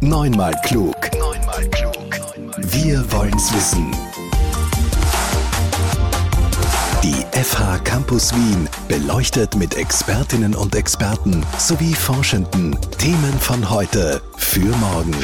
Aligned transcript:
Neunmal 0.00 0.54
klug. 0.62 0.94
Neunmal 1.18 1.68
klug. 1.70 1.94
Wir 2.56 3.04
wollen's 3.10 3.52
wissen. 3.52 3.90
Die 7.02 7.24
FH 7.36 7.78
Campus 7.78 8.32
Wien 8.32 8.68
beleuchtet 8.86 9.56
mit 9.56 9.76
Expertinnen 9.76 10.54
und 10.54 10.76
Experten 10.76 11.44
sowie 11.58 11.94
Forschenden 11.94 12.78
Themen 12.98 13.32
von 13.40 13.68
heute 13.68 14.22
für 14.36 14.68
morgen. 14.76 15.16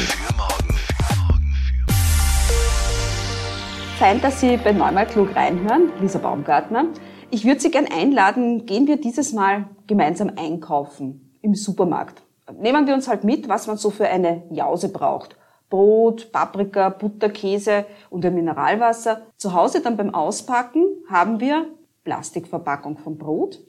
Fein, 3.97 4.19
dass 4.19 4.41
Sie 4.41 4.57
bei 4.57 4.73
Neunmal 4.73 5.07
klug 5.07 5.33
reinhören, 5.37 5.93
Lisa 6.01 6.19
Baumgartner. 6.19 6.87
Ich 7.31 7.45
würde 7.45 7.61
Sie 7.61 7.71
gern 7.71 7.87
einladen, 7.87 8.65
gehen 8.65 8.87
wir 8.87 8.99
dieses 8.99 9.31
Mal 9.31 9.69
gemeinsam 9.87 10.31
einkaufen 10.35 11.37
im 11.41 11.55
Supermarkt. 11.55 12.24
Nehmen 12.53 12.85
wir 12.85 12.93
uns 12.93 13.07
halt 13.07 13.23
mit, 13.23 13.49
was 13.49 13.67
man 13.67 13.77
so 13.77 13.89
für 13.89 14.07
eine 14.07 14.43
Jause 14.51 14.89
braucht. 14.89 15.35
Brot, 15.69 16.31
Paprika, 16.31 16.89
Butter, 16.89 17.29
Käse 17.29 17.85
und 18.09 18.23
ein 18.25 18.35
Mineralwasser. 18.35 19.23
Zu 19.37 19.53
Hause 19.53 19.81
dann 19.81 19.97
beim 19.97 20.13
Auspacken 20.13 20.85
haben 21.09 21.39
wir 21.39 21.67
Plastikverpackung 22.03 22.97
von 22.97 23.17
Brot, 23.17 23.59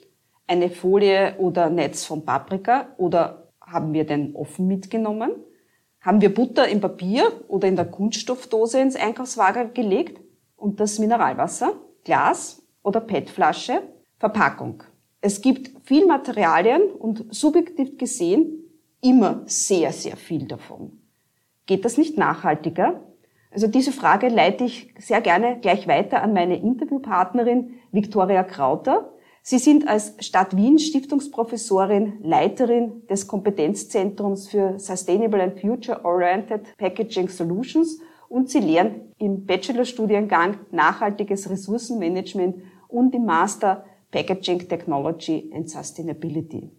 eine 0.47 0.69
Folie 0.69 1.37
oder 1.39 1.71
Netz 1.71 2.05
von 2.05 2.25
Paprika 2.25 2.89
oder 2.99 3.49
haben 3.61 3.93
wir 3.95 4.05
den 4.05 4.37
offen 4.37 4.67
mitgenommen? 4.67 5.33
Haben 6.01 6.21
wir 6.21 6.33
Butter 6.33 6.69
im 6.69 6.81
Papier 6.81 7.33
oder 7.49 7.67
in 7.67 7.77
der 7.77 7.87
Kunststoffdose 7.87 8.79
ins 8.79 8.95
Einkaufswagen 8.95 9.73
gelegt 9.75 10.21
und 10.55 10.79
das 10.79 10.99
Mineralwasser, 10.99 11.73
Glas 12.05 12.63
oder 12.83 13.01
PET-Flasche, 13.01 13.83
Verpackung. 14.19 14.83
Es 15.21 15.41
gibt 15.41 15.71
viel 15.85 16.07
Materialien 16.07 16.83
und 16.93 17.35
subjektiv 17.35 17.99
gesehen 17.99 18.66
immer 19.01 19.43
sehr, 19.47 19.93
sehr 19.93 20.17
viel 20.17 20.47
davon. 20.47 21.01
Geht 21.67 21.85
das 21.85 21.99
nicht 21.99 22.17
nachhaltiger? 22.17 23.03
Also 23.51 23.67
diese 23.67 23.93
Frage 23.93 24.29
leite 24.29 24.65
ich 24.65 24.95
sehr 24.99 25.21
gerne 25.21 25.59
gleich 25.61 25.89
weiter 25.89 26.23
an 26.23 26.33
meine 26.33 26.57
Interviewpartnerin 26.57 27.75
Viktoria 27.91 28.45
Krauter. 28.45 29.13
Sie 29.43 29.59
sind 29.59 29.89
als 29.89 30.15
Stadt 30.21 30.57
Wien 30.57 30.79
Stiftungsprofessorin, 30.79 32.19
Leiterin 32.21 33.07
des 33.07 33.27
Kompetenzzentrums 33.27 34.49
für 34.49 34.79
Sustainable 34.79 35.43
and 35.43 35.61
Future-Oriented 35.61 36.77
Packaging 36.77 37.29
Solutions 37.29 38.01
und 38.29 38.51
Sie 38.51 38.59
lehren 38.59 39.13
im 39.19 39.47
Bachelorstudiengang 39.47 40.59
Nachhaltiges 40.73 41.49
Ressourcenmanagement 41.49 42.57
und 42.89 43.15
im 43.15 43.25
Master 43.25 43.85
Packaging 44.11 44.69
Technology 44.69 45.51
and 45.55 45.71
Sustainability. 45.71 46.71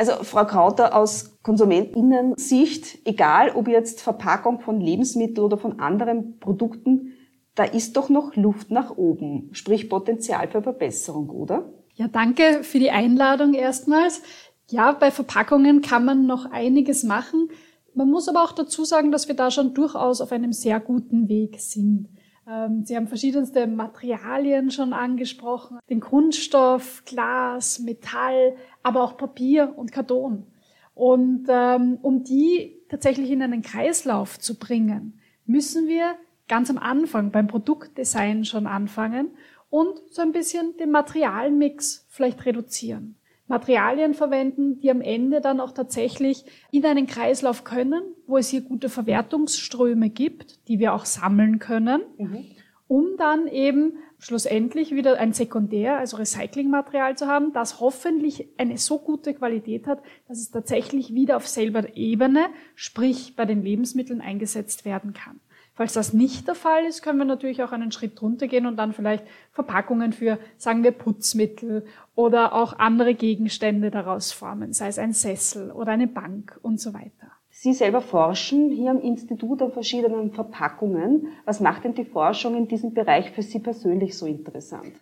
Also 0.00 0.12
Frau 0.24 0.46
Krauter, 0.46 0.96
aus 0.96 1.42
Konsumentinnen-Sicht, 1.42 3.00
egal 3.06 3.50
ob 3.50 3.68
jetzt 3.68 4.00
Verpackung 4.00 4.60
von 4.60 4.80
Lebensmitteln 4.80 5.44
oder 5.44 5.58
von 5.58 5.78
anderen 5.78 6.38
Produkten, 6.38 7.12
da 7.54 7.64
ist 7.64 7.98
doch 7.98 8.08
noch 8.08 8.34
Luft 8.34 8.70
nach 8.70 8.96
oben, 8.96 9.50
sprich 9.52 9.90
Potenzial 9.90 10.48
für 10.48 10.62
Verbesserung, 10.62 11.28
oder? 11.28 11.70
Ja, 11.96 12.08
danke 12.08 12.62
für 12.62 12.78
die 12.78 12.90
Einladung 12.90 13.52
erstmals. 13.52 14.22
Ja, 14.70 14.92
bei 14.92 15.10
Verpackungen 15.10 15.82
kann 15.82 16.06
man 16.06 16.24
noch 16.24 16.50
einiges 16.50 17.04
machen. 17.04 17.50
Man 17.92 18.08
muss 18.08 18.26
aber 18.26 18.42
auch 18.42 18.52
dazu 18.52 18.86
sagen, 18.86 19.12
dass 19.12 19.28
wir 19.28 19.36
da 19.36 19.50
schon 19.50 19.74
durchaus 19.74 20.22
auf 20.22 20.32
einem 20.32 20.54
sehr 20.54 20.80
guten 20.80 21.28
Weg 21.28 21.60
sind. 21.60 22.08
Ähm, 22.50 22.84
Sie 22.84 22.96
haben 22.96 23.06
verschiedenste 23.06 23.66
Materialien 23.66 24.70
schon 24.70 24.92
angesprochen, 24.92 25.78
den 25.88 26.00
Kunststoff, 26.00 27.04
Glas, 27.04 27.78
Metall, 27.78 28.56
aber 28.82 29.02
auch 29.02 29.16
Papier 29.16 29.74
und 29.76 29.92
Karton. 29.92 30.46
Und 30.94 31.46
ähm, 31.48 31.98
um 32.02 32.24
die 32.24 32.82
tatsächlich 32.88 33.30
in 33.30 33.42
einen 33.42 33.62
Kreislauf 33.62 34.38
zu 34.38 34.58
bringen, 34.58 35.20
müssen 35.46 35.86
wir 35.88 36.14
ganz 36.48 36.68
am 36.68 36.78
Anfang 36.78 37.30
beim 37.30 37.46
Produktdesign 37.46 38.44
schon 38.44 38.66
anfangen 38.66 39.30
und 39.70 40.00
so 40.10 40.20
ein 40.20 40.32
bisschen 40.32 40.76
den 40.78 40.90
Materialmix 40.90 42.06
vielleicht 42.08 42.44
reduzieren. 42.44 43.16
Materialien 43.50 44.14
verwenden, 44.14 44.78
die 44.78 44.92
am 44.92 45.00
Ende 45.00 45.40
dann 45.40 45.58
auch 45.58 45.72
tatsächlich 45.72 46.44
in 46.70 46.86
einen 46.86 47.08
Kreislauf 47.08 47.64
können, 47.64 48.02
wo 48.28 48.38
es 48.38 48.48
hier 48.48 48.60
gute 48.60 48.88
Verwertungsströme 48.88 50.08
gibt, 50.08 50.68
die 50.68 50.78
wir 50.78 50.94
auch 50.94 51.04
sammeln 51.04 51.58
können, 51.58 52.02
mhm. 52.16 52.44
um 52.86 53.16
dann 53.18 53.48
eben 53.48 53.94
schlussendlich 54.18 54.94
wieder 54.94 55.18
ein 55.18 55.32
Sekundär, 55.32 55.98
also 55.98 56.18
Recyclingmaterial 56.18 57.16
zu 57.16 57.26
haben, 57.26 57.52
das 57.52 57.80
hoffentlich 57.80 58.46
eine 58.56 58.78
so 58.78 58.98
gute 59.00 59.34
Qualität 59.34 59.88
hat, 59.88 60.00
dass 60.28 60.38
es 60.38 60.52
tatsächlich 60.52 61.12
wieder 61.12 61.36
auf 61.36 61.48
selber 61.48 61.96
Ebene, 61.96 62.46
sprich 62.76 63.34
bei 63.34 63.46
den 63.46 63.64
Lebensmitteln 63.64 64.20
eingesetzt 64.20 64.84
werden 64.84 65.12
kann. 65.12 65.40
Falls 65.80 65.94
das 65.94 66.12
nicht 66.12 66.46
der 66.46 66.54
Fall 66.54 66.84
ist, 66.84 67.00
können 67.00 67.16
wir 67.16 67.24
natürlich 67.24 67.62
auch 67.62 67.72
einen 67.72 67.90
Schritt 67.90 68.20
runtergehen 68.20 68.66
und 68.66 68.76
dann 68.76 68.92
vielleicht 68.92 69.24
Verpackungen 69.50 70.12
für, 70.12 70.38
sagen 70.58 70.84
wir, 70.84 70.90
Putzmittel 70.90 71.86
oder 72.14 72.52
auch 72.52 72.78
andere 72.78 73.14
Gegenstände 73.14 73.90
daraus 73.90 74.30
formen, 74.30 74.74
sei 74.74 74.88
es 74.88 74.98
ein 74.98 75.14
Sessel 75.14 75.70
oder 75.70 75.92
eine 75.92 76.06
Bank 76.06 76.60
und 76.60 76.78
so 76.78 76.92
weiter. 76.92 77.32
Sie 77.48 77.72
selber 77.72 78.02
forschen 78.02 78.68
hier 78.68 78.90
am 78.90 79.00
Institut 79.00 79.62
an 79.62 79.72
verschiedenen 79.72 80.32
Verpackungen. 80.32 81.28
Was 81.46 81.60
macht 81.60 81.84
denn 81.84 81.94
die 81.94 82.04
Forschung 82.04 82.58
in 82.58 82.68
diesem 82.68 82.92
Bereich 82.92 83.30
für 83.30 83.40
Sie 83.40 83.60
persönlich 83.60 84.18
so 84.18 84.26
interessant? 84.26 84.92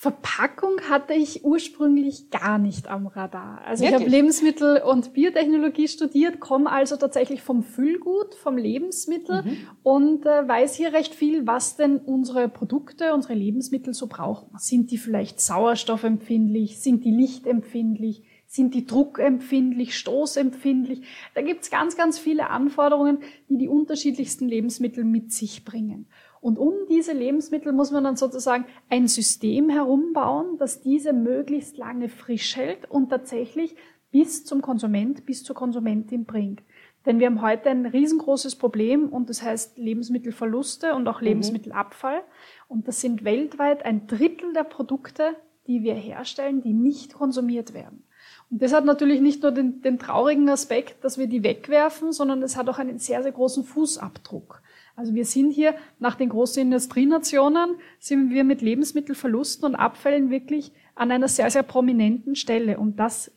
Verpackung 0.00 0.80
hatte 0.88 1.12
ich 1.12 1.42
ursprünglich 1.42 2.30
gar 2.30 2.58
nicht 2.58 2.86
am 2.86 3.08
Radar. 3.08 3.62
Also 3.66 3.82
Wirklich? 3.82 3.98
ich 3.98 4.06
habe 4.06 4.16
Lebensmittel- 4.16 4.82
und 4.82 5.12
Biotechnologie 5.12 5.88
studiert, 5.88 6.38
komme 6.38 6.70
also 6.70 6.94
tatsächlich 6.94 7.42
vom 7.42 7.64
Füllgut, 7.64 8.36
vom 8.36 8.56
Lebensmittel 8.56 9.42
mhm. 9.42 9.56
und 9.82 10.24
äh, 10.24 10.46
weiß 10.46 10.76
hier 10.76 10.92
recht 10.92 11.16
viel, 11.16 11.48
was 11.48 11.74
denn 11.74 11.96
unsere 11.96 12.48
Produkte, 12.48 13.12
unsere 13.12 13.34
Lebensmittel 13.34 13.92
so 13.92 14.06
brauchen. 14.06 14.56
Sind 14.56 14.92
die 14.92 14.98
vielleicht 14.98 15.40
sauerstoffempfindlich? 15.40 16.80
Sind 16.80 17.04
die 17.04 17.10
lichtempfindlich? 17.10 18.22
Sind 18.46 18.74
die 18.74 18.86
druckempfindlich, 18.86 19.98
stoßempfindlich? 19.98 21.02
Da 21.34 21.42
gibt's 21.42 21.70
ganz, 21.70 21.96
ganz 21.96 22.20
viele 22.20 22.50
Anforderungen, 22.50 23.18
die 23.48 23.58
die 23.58 23.68
unterschiedlichsten 23.68 24.46
Lebensmittel 24.46 25.02
mit 25.02 25.32
sich 25.32 25.64
bringen. 25.64 26.06
Und 26.40 26.58
um 26.58 26.74
diese 26.88 27.12
Lebensmittel 27.12 27.72
muss 27.72 27.90
man 27.90 28.04
dann 28.04 28.16
sozusagen 28.16 28.66
ein 28.88 29.08
System 29.08 29.68
herumbauen, 29.68 30.56
das 30.58 30.80
diese 30.80 31.12
möglichst 31.12 31.76
lange 31.76 32.08
frisch 32.08 32.56
hält 32.56 32.90
und 32.90 33.10
tatsächlich 33.10 33.76
bis 34.10 34.44
zum 34.44 34.62
Konsument, 34.62 35.26
bis 35.26 35.44
zur 35.44 35.56
Konsumentin 35.56 36.24
bringt. 36.24 36.62
Denn 37.06 37.18
wir 37.20 37.26
haben 37.26 37.42
heute 37.42 37.70
ein 37.70 37.86
riesengroßes 37.86 38.56
Problem 38.56 39.08
und 39.08 39.30
das 39.30 39.42
heißt 39.42 39.78
Lebensmittelverluste 39.78 40.94
und 40.94 41.08
auch 41.08 41.20
mhm. 41.20 41.28
Lebensmittelabfall. 41.28 42.22
Und 42.68 42.88
das 42.88 43.00
sind 43.00 43.24
weltweit 43.24 43.84
ein 43.84 44.06
Drittel 44.06 44.52
der 44.52 44.64
Produkte, 44.64 45.36
die 45.66 45.82
wir 45.82 45.94
herstellen, 45.94 46.62
die 46.62 46.72
nicht 46.72 47.14
konsumiert 47.14 47.74
werden. 47.74 48.04
Und 48.50 48.62
das 48.62 48.72
hat 48.72 48.84
natürlich 48.84 49.20
nicht 49.20 49.42
nur 49.42 49.52
den, 49.52 49.82
den 49.82 49.98
traurigen 49.98 50.48
Aspekt, 50.48 51.04
dass 51.04 51.18
wir 51.18 51.26
die 51.26 51.42
wegwerfen, 51.42 52.12
sondern 52.12 52.42
es 52.42 52.56
hat 52.56 52.68
auch 52.68 52.78
einen 52.78 52.98
sehr, 52.98 53.22
sehr 53.22 53.32
großen 53.32 53.64
Fußabdruck. 53.64 54.62
Also 54.98 55.14
wir 55.14 55.24
sind 55.24 55.52
hier 55.52 55.76
nach 56.00 56.16
den 56.16 56.28
großen 56.28 56.60
Industrienationen, 56.60 57.76
sind 58.00 58.30
wir 58.30 58.42
mit 58.42 58.62
Lebensmittelverlusten 58.62 59.64
und 59.64 59.76
Abfällen 59.76 60.28
wirklich 60.28 60.72
an 60.96 61.12
einer 61.12 61.28
sehr, 61.28 61.48
sehr 61.52 61.62
prominenten 61.62 62.34
Stelle. 62.34 62.78
Und 62.80 62.96
das 62.98 63.30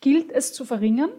gilt 0.00 0.30
es 0.30 0.52
zu 0.52 0.64
verringern. 0.64 1.10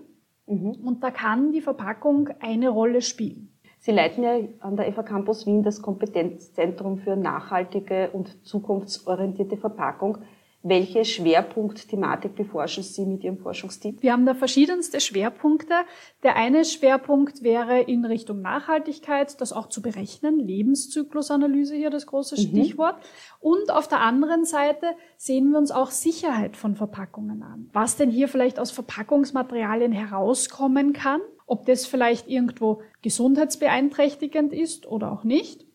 Mhm. 0.48 0.72
Und 0.86 1.04
da 1.04 1.12
kann 1.12 1.52
die 1.52 1.60
Verpackung 1.60 2.30
eine 2.40 2.70
Rolle 2.70 3.02
spielen. 3.02 3.52
Sie 3.80 3.92
leiten 3.92 4.24
ja 4.24 4.40
an 4.62 4.78
der 4.78 4.94
FA 4.94 5.04
Campus 5.04 5.46
Wien 5.46 5.64
das 5.64 5.82
Kompetenzzentrum 5.82 7.00
für 7.00 7.18
nachhaltige 7.18 8.10
und 8.14 8.46
zukunftsorientierte 8.48 9.58
Verpackung. 9.58 10.20
Welche 10.62 11.06
Schwerpunktthematik 11.06 12.36
beforschen 12.36 12.84
Sie 12.84 13.06
mit 13.06 13.24
Ihrem 13.24 13.38
Forschungsteam? 13.38 13.96
Wir 14.02 14.12
haben 14.12 14.26
da 14.26 14.34
verschiedenste 14.34 15.00
Schwerpunkte. 15.00 15.74
Der 16.22 16.36
eine 16.36 16.66
Schwerpunkt 16.66 17.44
wäre 17.44 17.80
in 17.80 18.04
Richtung 18.04 18.42
Nachhaltigkeit, 18.42 19.40
das 19.40 19.54
auch 19.54 19.70
zu 19.70 19.82
berechnen. 19.82 20.38
Lebenszyklusanalyse 20.38 21.76
hier 21.76 21.90
das 21.90 22.08
große 22.08 22.36
mhm. 22.36 22.48
Stichwort. 22.50 22.98
Und 23.40 23.72
auf 23.72 23.88
der 23.88 24.02
anderen 24.02 24.44
Seite 24.44 24.88
sehen 25.16 25.52
wir 25.52 25.58
uns 25.58 25.72
auch 25.72 25.92
Sicherheit 25.92 26.58
von 26.58 26.76
Verpackungen 26.76 27.42
an. 27.42 27.70
Was 27.72 27.96
denn 27.96 28.10
hier 28.10 28.28
vielleicht 28.28 28.60
aus 28.60 28.72
Verpackungsmaterialien 28.72 29.94
herauskommen 29.94 30.92
kann, 30.92 31.22
ob 31.46 31.66
das 31.68 31.86
vielleicht 31.86 32.28
irgendwo 32.28 32.82
gesundheitsbeeinträchtigend 33.02 34.52
ist 34.52 34.86
oder 34.86 35.12
auch 35.12 35.24
nicht. 35.24 35.69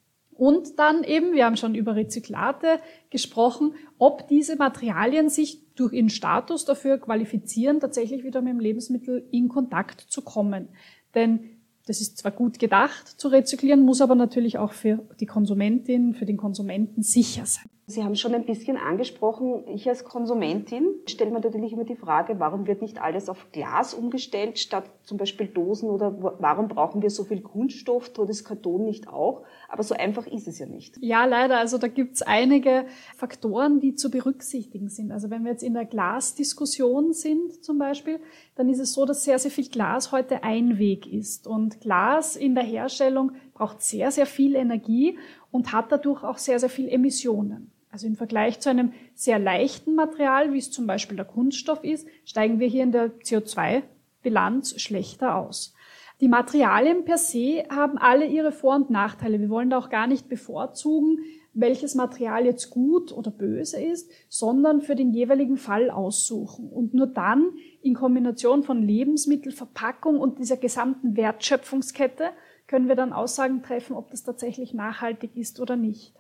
Und 0.45 0.79
dann 0.79 1.05
eben, 1.05 1.33
wir 1.33 1.47
haben 1.47 1.57
schon 1.57 1.75
über 1.75 1.97
Rezyklate 1.97 2.79
gesprochen, 3.09 3.73
ob 3.97 4.29
diese 4.29 4.57
Materialien 4.57 5.31
sich 5.31 5.73
durch 5.75 5.95
ihren 5.95 6.11
Status 6.11 6.67
dafür 6.67 6.99
qualifizieren, 6.99 7.81
tatsächlich 7.81 8.25
wieder 8.25 8.43
mit 8.43 8.53
dem 8.53 8.61
Lebensmittel 8.61 9.27
in 9.31 9.49
Kontakt 9.49 10.03
zu 10.03 10.21
kommen. 10.21 10.69
Denn 11.15 11.63
das 11.87 12.03
ist 12.03 12.19
zwar 12.19 12.31
gut 12.31 12.59
gedacht 12.59 13.09
zu 13.09 13.29
rezyklieren, 13.29 13.81
muss 13.81 14.03
aber 14.03 14.17
natürlich 14.17 14.59
auch 14.59 14.75
für 14.75 15.09
die 15.19 15.25
Konsumentin, 15.25 16.13
für 16.13 16.27
den 16.27 16.37
Konsumenten 16.37 17.03
sicher 17.03 17.47
sein. 17.47 17.71
Sie 17.87 18.03
haben 18.03 18.17
schon 18.17 18.35
ein 18.35 18.47
bisschen 18.47 18.79
angesprochen, 18.79 19.65
ich 19.69 19.87
als 19.87 20.05
Konsumentin 20.05 20.87
stelle 21.07 21.31
mir 21.31 21.41
natürlich 21.41 21.75
immer 21.75 21.85
die 21.85 21.97
Frage, 21.97 22.41
warum 22.41 22.67
wird 22.67 22.81
nicht 22.81 23.03
alles 23.03 23.29
auf 23.29 23.53
Glas 23.53 23.93
umgestellt 23.93 24.59
statt 24.59 24.85
zum 25.03 25.19
Beispiel 25.19 25.49
Dosen 25.49 25.91
oder 25.91 26.17
warum 26.41 26.69
brauchen 26.69 27.03
wir 27.03 27.11
so 27.11 27.25
viel 27.25 27.43
Kunststoff, 27.43 28.09
tut 28.09 28.31
das 28.31 28.43
Karton 28.43 28.87
nicht 28.87 29.09
auch? 29.09 29.43
Aber 29.69 29.83
so 29.83 29.95
einfach 29.95 30.27
ist 30.27 30.49
es 30.49 30.59
ja 30.59 30.65
nicht. 30.65 30.97
Ja, 31.03 31.27
leider. 31.27 31.59
Also 31.59 31.77
da 31.77 31.89
gibt's 31.89 32.23
einige 32.23 32.87
Faktoren, 33.17 33.81
die 33.81 33.95
zu 33.95 34.11
berücksichtigen 34.11 34.89
sind. 34.89 35.13
Also 35.13 35.29
wenn 35.29 35.45
wir 35.45 35.51
jetzt 35.51 35.63
in 35.63 35.75
der 35.75 35.85
Glasdiskussion 35.85 37.13
sind 37.13 37.63
zum 37.63 37.77
Beispiel, 37.77 38.19
dann 38.55 38.71
ist 38.71 38.79
es 38.79 38.95
so, 38.95 39.05
dass 39.05 39.25
sehr, 39.25 39.39
sehr 39.39 39.51
viel 39.51 39.69
Glas 39.69 40.11
heute 40.11 40.43
Einweg 40.43 41.07
ist. 41.07 41.47
Und 41.47 41.83
Glas 41.83 42.35
in 42.35 42.55
der 42.55 42.65
Herstellung 42.65 43.33
braucht 43.53 43.83
sehr, 43.83 44.11
sehr 44.11 44.27
viel 44.27 44.55
Energie 44.55 45.19
und 45.51 45.73
hat 45.73 45.93
dadurch 45.93 46.25
auch 46.25 46.39
sehr, 46.39 46.59
sehr 46.59 46.71
viel 46.71 46.89
Emissionen. 46.89 47.74
Also 47.95 48.09
im 48.09 48.17
Vergleich 48.17 48.59
zu 48.59 48.71
einem 48.71 48.93
sehr 49.15 49.39
leichten 49.39 49.95
Material, 49.95 50.53
wie 50.53 50.59
es 50.59 50.73
zum 50.73 50.85
Beispiel 50.85 51.15
der 51.15 51.27
Kunststoff 51.27 51.85
ist, 51.85 52.09
steigen 52.25 52.59
wir 52.59 52.67
hier 52.67 52.83
in 52.83 52.91
der 52.91 53.13
CO2-Bilanz 53.21 54.81
schlechter 54.81 55.37
aus. 55.37 55.75
Die 56.21 56.27
Materialien 56.27 57.05
per 57.05 57.19
se 57.19 57.63
haben 57.71 57.97
alle 57.97 58.27
ihre 58.27 58.51
Vor- 58.51 58.75
und 58.75 58.91
Nachteile. 58.91 59.39
Wir 59.39 59.49
wollen 59.49 59.71
da 59.71 59.79
auch 59.79 59.91
gar 59.91 60.09
nicht 60.09 60.29
bevorzugen, 60.29 61.21
welches 61.53 61.95
Material 61.95 62.47
jetzt 62.47 62.71
gut 62.71 63.13
oder 63.13 63.31
böse 63.31 63.81
ist, 63.81 64.11
sondern 64.29 64.81
für 64.81 64.97
den 64.97 65.13
jeweiligen 65.13 65.57
Fall 65.57 65.89
aussuchen. 65.89 66.69
Und 66.71 66.95
nur 66.95 67.07
dann 67.07 67.53
in 67.81 67.95
Kombination 67.95 68.65
von 68.65 68.83
Lebensmittel, 68.83 69.53
Verpackung 69.53 70.19
und 70.19 70.41
dieser 70.41 70.57
gesamten 70.57 71.17
Wertschöpfungskette 71.17 72.31
können 72.67 72.89
wir 72.89 72.97
dann 72.97 73.13
Aussagen 73.13 73.63
treffen, 73.63 73.95
ob 73.95 74.11
das 74.11 74.25
tatsächlich 74.25 74.75
nachhaltig 74.75 75.37
ist 75.37 75.61
oder 75.61 75.77
nicht. 75.77 76.13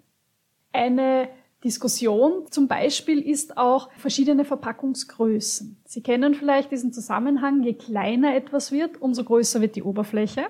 Eine 0.72 1.28
Diskussion 1.64 2.44
zum 2.50 2.68
Beispiel 2.68 3.20
ist 3.20 3.56
auch 3.56 3.88
verschiedene 3.96 4.44
Verpackungsgrößen. 4.44 5.78
Sie 5.84 6.02
kennen 6.02 6.34
vielleicht 6.34 6.70
diesen 6.70 6.92
Zusammenhang, 6.92 7.62
je 7.62 7.74
kleiner 7.74 8.36
etwas 8.36 8.70
wird, 8.70 9.00
umso 9.00 9.24
größer 9.24 9.60
wird 9.60 9.74
die 9.74 9.82
Oberfläche. 9.82 10.46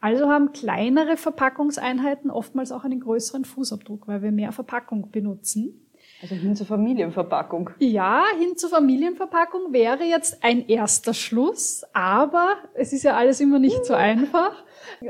Also 0.00 0.28
haben 0.28 0.52
kleinere 0.52 1.16
Verpackungseinheiten 1.16 2.30
oftmals 2.30 2.72
auch 2.72 2.84
einen 2.84 3.00
größeren 3.00 3.44
Fußabdruck, 3.44 4.08
weil 4.08 4.22
wir 4.22 4.32
mehr 4.32 4.52
Verpackung 4.52 5.10
benutzen. 5.10 5.86
Also 6.22 6.34
hin 6.34 6.56
zur 6.56 6.66
Familienverpackung. 6.66 7.70
Ja, 7.78 8.24
hin 8.38 8.56
zur 8.56 8.70
Familienverpackung 8.70 9.72
wäre 9.72 10.04
jetzt 10.04 10.42
ein 10.42 10.66
erster 10.66 11.12
Schluss, 11.12 11.84
aber 11.92 12.56
es 12.72 12.94
ist 12.94 13.02
ja 13.02 13.16
alles 13.16 13.40
immer 13.40 13.58
nicht 13.58 13.84
so 13.84 13.92
einfach. 13.92 14.64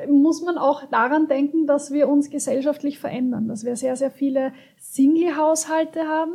Muss 0.08 0.42
man 0.42 0.58
auch 0.58 0.84
daran 0.90 1.28
denken, 1.28 1.66
dass 1.66 1.92
wir 1.92 2.08
uns 2.08 2.28
gesellschaftlich 2.28 2.99
verändern, 2.99 3.46
dass 3.46 3.64
wir 3.64 3.76
sehr, 3.76 3.94
sehr 3.94 4.10
viele 4.10 4.52
Single-Haushalte 4.96 6.08
haben, 6.08 6.32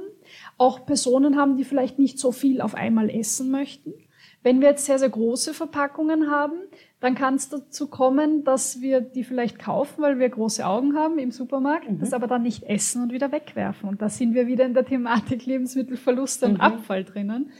auch 0.57 0.85
Personen 0.85 1.37
haben, 1.37 1.57
die 1.57 1.63
vielleicht 1.63 1.99
nicht 1.99 2.19
so 2.19 2.31
viel 2.31 2.61
auf 2.61 2.75
einmal 2.75 3.09
essen 3.09 3.51
möchten. 3.51 3.93
Wenn 4.43 4.61
wir 4.61 4.69
jetzt 4.69 4.85
sehr, 4.85 4.97
sehr 4.97 5.09
große 5.09 5.53
Verpackungen 5.53 6.31
haben, 6.31 6.53
dann 6.99 7.15
kann 7.15 7.35
es 7.35 7.49
dazu 7.49 7.87
kommen, 7.87 8.43
dass 8.43 8.81
wir 8.81 9.01
die 9.01 9.23
vielleicht 9.23 9.59
kaufen, 9.59 10.01
weil 10.01 10.19
wir 10.19 10.29
große 10.29 10.65
Augen 10.65 10.95
haben 10.95 11.19
im 11.19 11.31
Supermarkt, 11.31 11.89
mhm. 11.89 11.99
das 11.99 12.13
aber 12.13 12.27
dann 12.27 12.43
nicht 12.43 12.63
essen 12.63 13.03
und 13.03 13.11
wieder 13.11 13.31
wegwerfen. 13.31 13.89
Und 13.89 14.01
da 14.01 14.09
sind 14.09 14.33
wir 14.33 14.47
wieder 14.47 14.65
in 14.65 14.73
der 14.73 14.85
Thematik 14.85 15.45
Lebensmittelverluste 15.45 16.45
und 16.45 16.53
mhm. 16.53 16.61
Abfall 16.61 17.03
drinnen, 17.03 17.51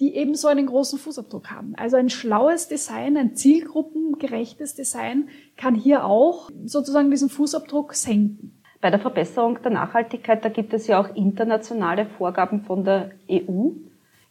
die 0.00 0.14
ebenso 0.14 0.46
einen 0.46 0.66
großen 0.66 0.98
Fußabdruck 0.98 1.50
haben. 1.50 1.74
Also 1.76 1.96
ein 1.96 2.08
schlaues 2.08 2.68
Design, 2.68 3.16
ein 3.16 3.34
zielgruppengerechtes 3.34 4.76
Design 4.76 5.28
kann 5.56 5.74
hier 5.74 6.04
auch 6.04 6.50
sozusagen 6.64 7.10
diesen 7.10 7.28
Fußabdruck 7.28 7.94
senken. 7.94 8.57
Bei 8.80 8.90
der 8.90 9.00
Verbesserung 9.00 9.60
der 9.62 9.72
Nachhaltigkeit, 9.72 10.44
da 10.44 10.48
gibt 10.48 10.72
es 10.72 10.86
ja 10.86 11.00
auch 11.00 11.14
internationale 11.16 12.06
Vorgaben 12.06 12.62
von 12.62 12.84
der 12.84 13.10
EU. 13.30 13.70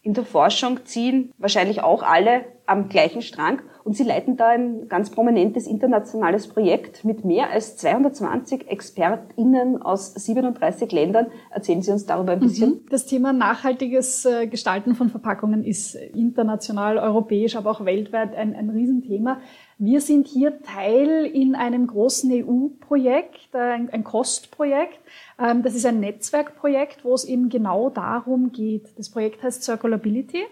In 0.02 0.14
der 0.14 0.24
Forschung 0.24 0.86
ziehen 0.86 1.32
wahrscheinlich 1.36 1.82
auch 1.82 2.02
alle 2.02 2.46
am 2.64 2.88
gleichen 2.88 3.20
Strang 3.20 3.60
und 3.88 3.94
sie 3.94 4.04
leiten 4.04 4.36
da 4.36 4.48
ein 4.48 4.86
ganz 4.88 5.08
prominentes 5.08 5.66
internationales 5.66 6.46
Projekt 6.46 7.06
mit 7.06 7.24
mehr 7.24 7.48
als 7.48 7.78
220 7.78 8.70
ExpertInnen 8.70 9.80
aus 9.80 10.12
37 10.12 10.92
Ländern. 10.92 11.28
Erzählen 11.50 11.80
Sie 11.80 11.90
uns 11.90 12.04
darüber 12.04 12.32
ein 12.32 12.40
bisschen. 12.40 12.68
Mhm. 12.68 12.80
Das 12.90 13.06
Thema 13.06 13.32
nachhaltiges 13.32 14.26
äh, 14.26 14.46
Gestalten 14.46 14.94
von 14.94 15.08
Verpackungen 15.08 15.64
ist 15.64 15.94
international, 15.94 16.98
europäisch, 16.98 17.56
aber 17.56 17.70
auch 17.70 17.86
weltweit 17.86 18.36
ein, 18.36 18.54
ein 18.54 18.68
Riesenthema. 18.68 19.40
Wir 19.78 20.02
sind 20.02 20.26
hier 20.26 20.60
Teil 20.60 21.24
in 21.24 21.54
einem 21.54 21.86
großen 21.86 22.30
EU-Projekt, 22.30 23.54
äh, 23.54 23.58
ein, 23.58 24.04
COST-Projekt. 24.04 24.98
Ähm, 25.38 25.62
das 25.62 25.74
ist 25.74 25.86
ein 25.86 25.98
Netzwerkprojekt, 26.00 27.06
wo 27.06 27.14
es 27.14 27.24
eben 27.24 27.48
genau 27.48 27.88
darum 27.88 28.52
geht. 28.52 28.98
Das 28.98 29.08
Projekt 29.08 29.42
heißt 29.42 29.62
Circulability. 29.62 30.44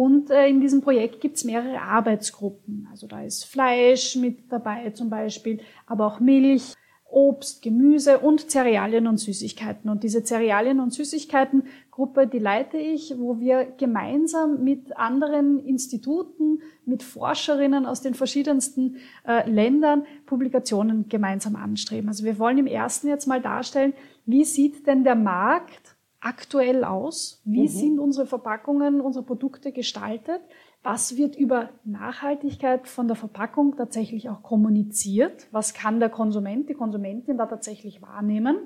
Und 0.00 0.30
äh, 0.30 0.48
in 0.48 0.62
diesem 0.62 0.80
Projekt 0.80 1.20
gibt 1.20 1.36
es 1.36 1.44
mehrere 1.44 1.78
Arbeitsgruppen. 1.78 2.88
Also 2.90 3.06
da 3.06 3.22
ist 3.22 3.44
Fleisch 3.44 4.16
mit 4.16 4.50
dabei 4.50 4.88
zum 4.92 5.10
Beispiel, 5.10 5.60
aber 5.84 6.06
auch 6.06 6.20
Milch, 6.20 6.72
Obst, 7.10 7.60
Gemüse 7.60 8.18
und 8.18 8.50
Cerealien 8.50 9.06
und 9.06 9.18
Süßigkeiten. 9.18 9.90
Und 9.90 10.02
diese 10.02 10.24
Cerealien- 10.24 10.80
und 10.80 10.94
Süßigkeiten-Gruppe, 10.94 12.26
die 12.26 12.38
leite 12.38 12.78
ich, 12.78 13.14
wo 13.18 13.40
wir 13.40 13.66
gemeinsam 13.76 14.64
mit 14.64 14.96
anderen 14.96 15.58
Instituten, 15.58 16.62
mit 16.86 17.02
Forscherinnen 17.02 17.84
aus 17.84 18.00
den 18.00 18.14
verschiedensten 18.14 18.96
äh, 19.28 19.46
Ländern 19.50 20.04
Publikationen 20.24 21.10
gemeinsam 21.10 21.56
anstreben. 21.56 22.08
Also 22.08 22.24
wir 22.24 22.38
wollen 22.38 22.56
im 22.56 22.66
ersten 22.66 23.08
jetzt 23.08 23.26
mal 23.26 23.42
darstellen, 23.42 23.92
wie 24.24 24.44
sieht 24.44 24.86
denn 24.86 25.04
der 25.04 25.16
Markt 25.16 25.79
aktuell 26.20 26.84
aus? 26.84 27.42
Wie 27.44 27.62
mhm. 27.62 27.68
sind 27.68 27.98
unsere 27.98 28.26
Verpackungen, 28.26 29.00
unsere 29.00 29.24
Produkte 29.24 29.72
gestaltet? 29.72 30.40
Was 30.82 31.16
wird 31.16 31.36
über 31.36 31.70
Nachhaltigkeit 31.84 32.88
von 32.88 33.06
der 33.06 33.16
Verpackung 33.16 33.76
tatsächlich 33.76 34.28
auch 34.28 34.42
kommuniziert? 34.42 35.48
Was 35.50 35.74
kann 35.74 36.00
der 36.00 36.10
Konsument, 36.10 36.68
die 36.68 36.74
Konsumentin 36.74 37.36
da 37.36 37.46
tatsächlich 37.46 38.00
wahrnehmen? 38.02 38.56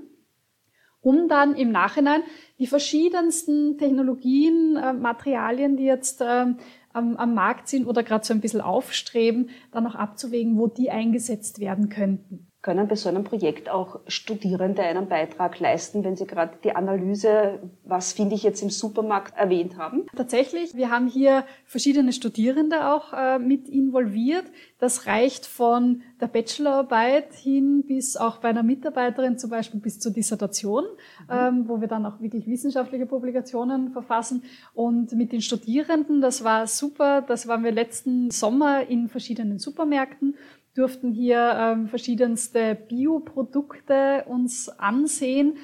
Um 1.01 1.29
dann 1.29 1.55
im 1.55 1.71
Nachhinein 1.71 2.23
die 2.59 2.67
verschiedensten 2.67 3.77
Technologien, 3.77 4.77
äh, 4.77 4.93
Materialien, 4.93 5.77
die 5.77 5.85
jetzt 5.85 6.23
äh, 6.23 6.55
am, 6.93 7.17
am 7.17 7.35
Markt 7.35 7.69
sind 7.69 7.87
oder 7.87 8.03
gerade 8.03 8.25
so 8.25 8.33
ein 8.33 8.41
bisschen 8.41 8.63
aufstreben, 8.63 9.51
dann 9.71 9.87
auch 9.87 9.97
abzuwägen, 9.97 10.57
wo 10.57 10.67
die 10.67 10.91
eingesetzt 10.91 11.61
werden 11.61 11.89
könnten 11.91 12.51
können 12.65 12.89
bei 12.89 12.97
so 12.97 13.11
einem 13.11 13.25
Projekt 13.25 13.69
auch 13.69 14.01
Studierende 14.09 14.83
einen 14.83 15.07
Beitrag 15.07 15.61
leisten, 15.61 16.03
wenn 16.03 16.17
Sie 16.17 16.27
gerade 16.27 16.55
die 16.65 16.75
Analyse, 16.75 17.61
was 17.85 18.15
finde 18.15 18.35
ich 18.35 18.43
jetzt 18.43 18.63
im 18.63 18.71
Supermarkt, 18.71 19.37
erwähnt 19.37 19.77
haben? 19.77 20.07
Tatsächlich, 20.17 20.75
wir 20.75 20.91
haben 20.91 21.07
hier 21.07 21.45
verschiedene 21.67 22.15
Studierende 22.15 22.91
auch 22.91 23.13
äh, 23.13 23.39
mit 23.39 23.69
involviert. 23.69 24.47
Das 24.79 25.07
reicht 25.07 25.45
von 25.45 26.01
der 26.23 26.27
Bachelorarbeit 26.27 27.35
hin 27.35 27.85
bis 27.87 28.17
auch 28.17 28.39
bei 28.39 28.49
einer 28.49 28.63
Mitarbeiterin 28.63 29.39
zum 29.39 29.51
Beispiel 29.51 29.81
bis 29.81 30.01
zur 30.01 30.13
Dissertation, 30.13 30.85
mhm. 30.85 31.31
ähm, 31.31 31.69
wo 31.69 31.83
wir 31.83 31.89
dann 31.89 32.07
auch 32.07 32.19
wirklich 32.19 32.47
wissenschaftliche 32.47 33.05
Publikationen 33.05 33.91
verfassen. 33.91 34.43
Und 34.73 35.13
mit 35.13 35.33
den 35.33 35.43
Studierenden, 35.43 36.23
das 36.23 36.43
war 36.45 36.67
super, 36.67 37.21
das 37.21 37.47
waren 37.47 37.63
wir 37.63 37.73
letzten 37.73 38.31
Sommer 38.31 38.89
in 38.89 39.11
verschiedenen 39.11 39.59
Supermärkten 39.59 40.35
durften 40.75 41.13
hier 41.13 41.55
ähm, 41.57 41.89
verschiedenste 41.89 42.75
Bioprodukte 42.75 44.25
uns 44.27 44.69
ansehen, 44.69 45.57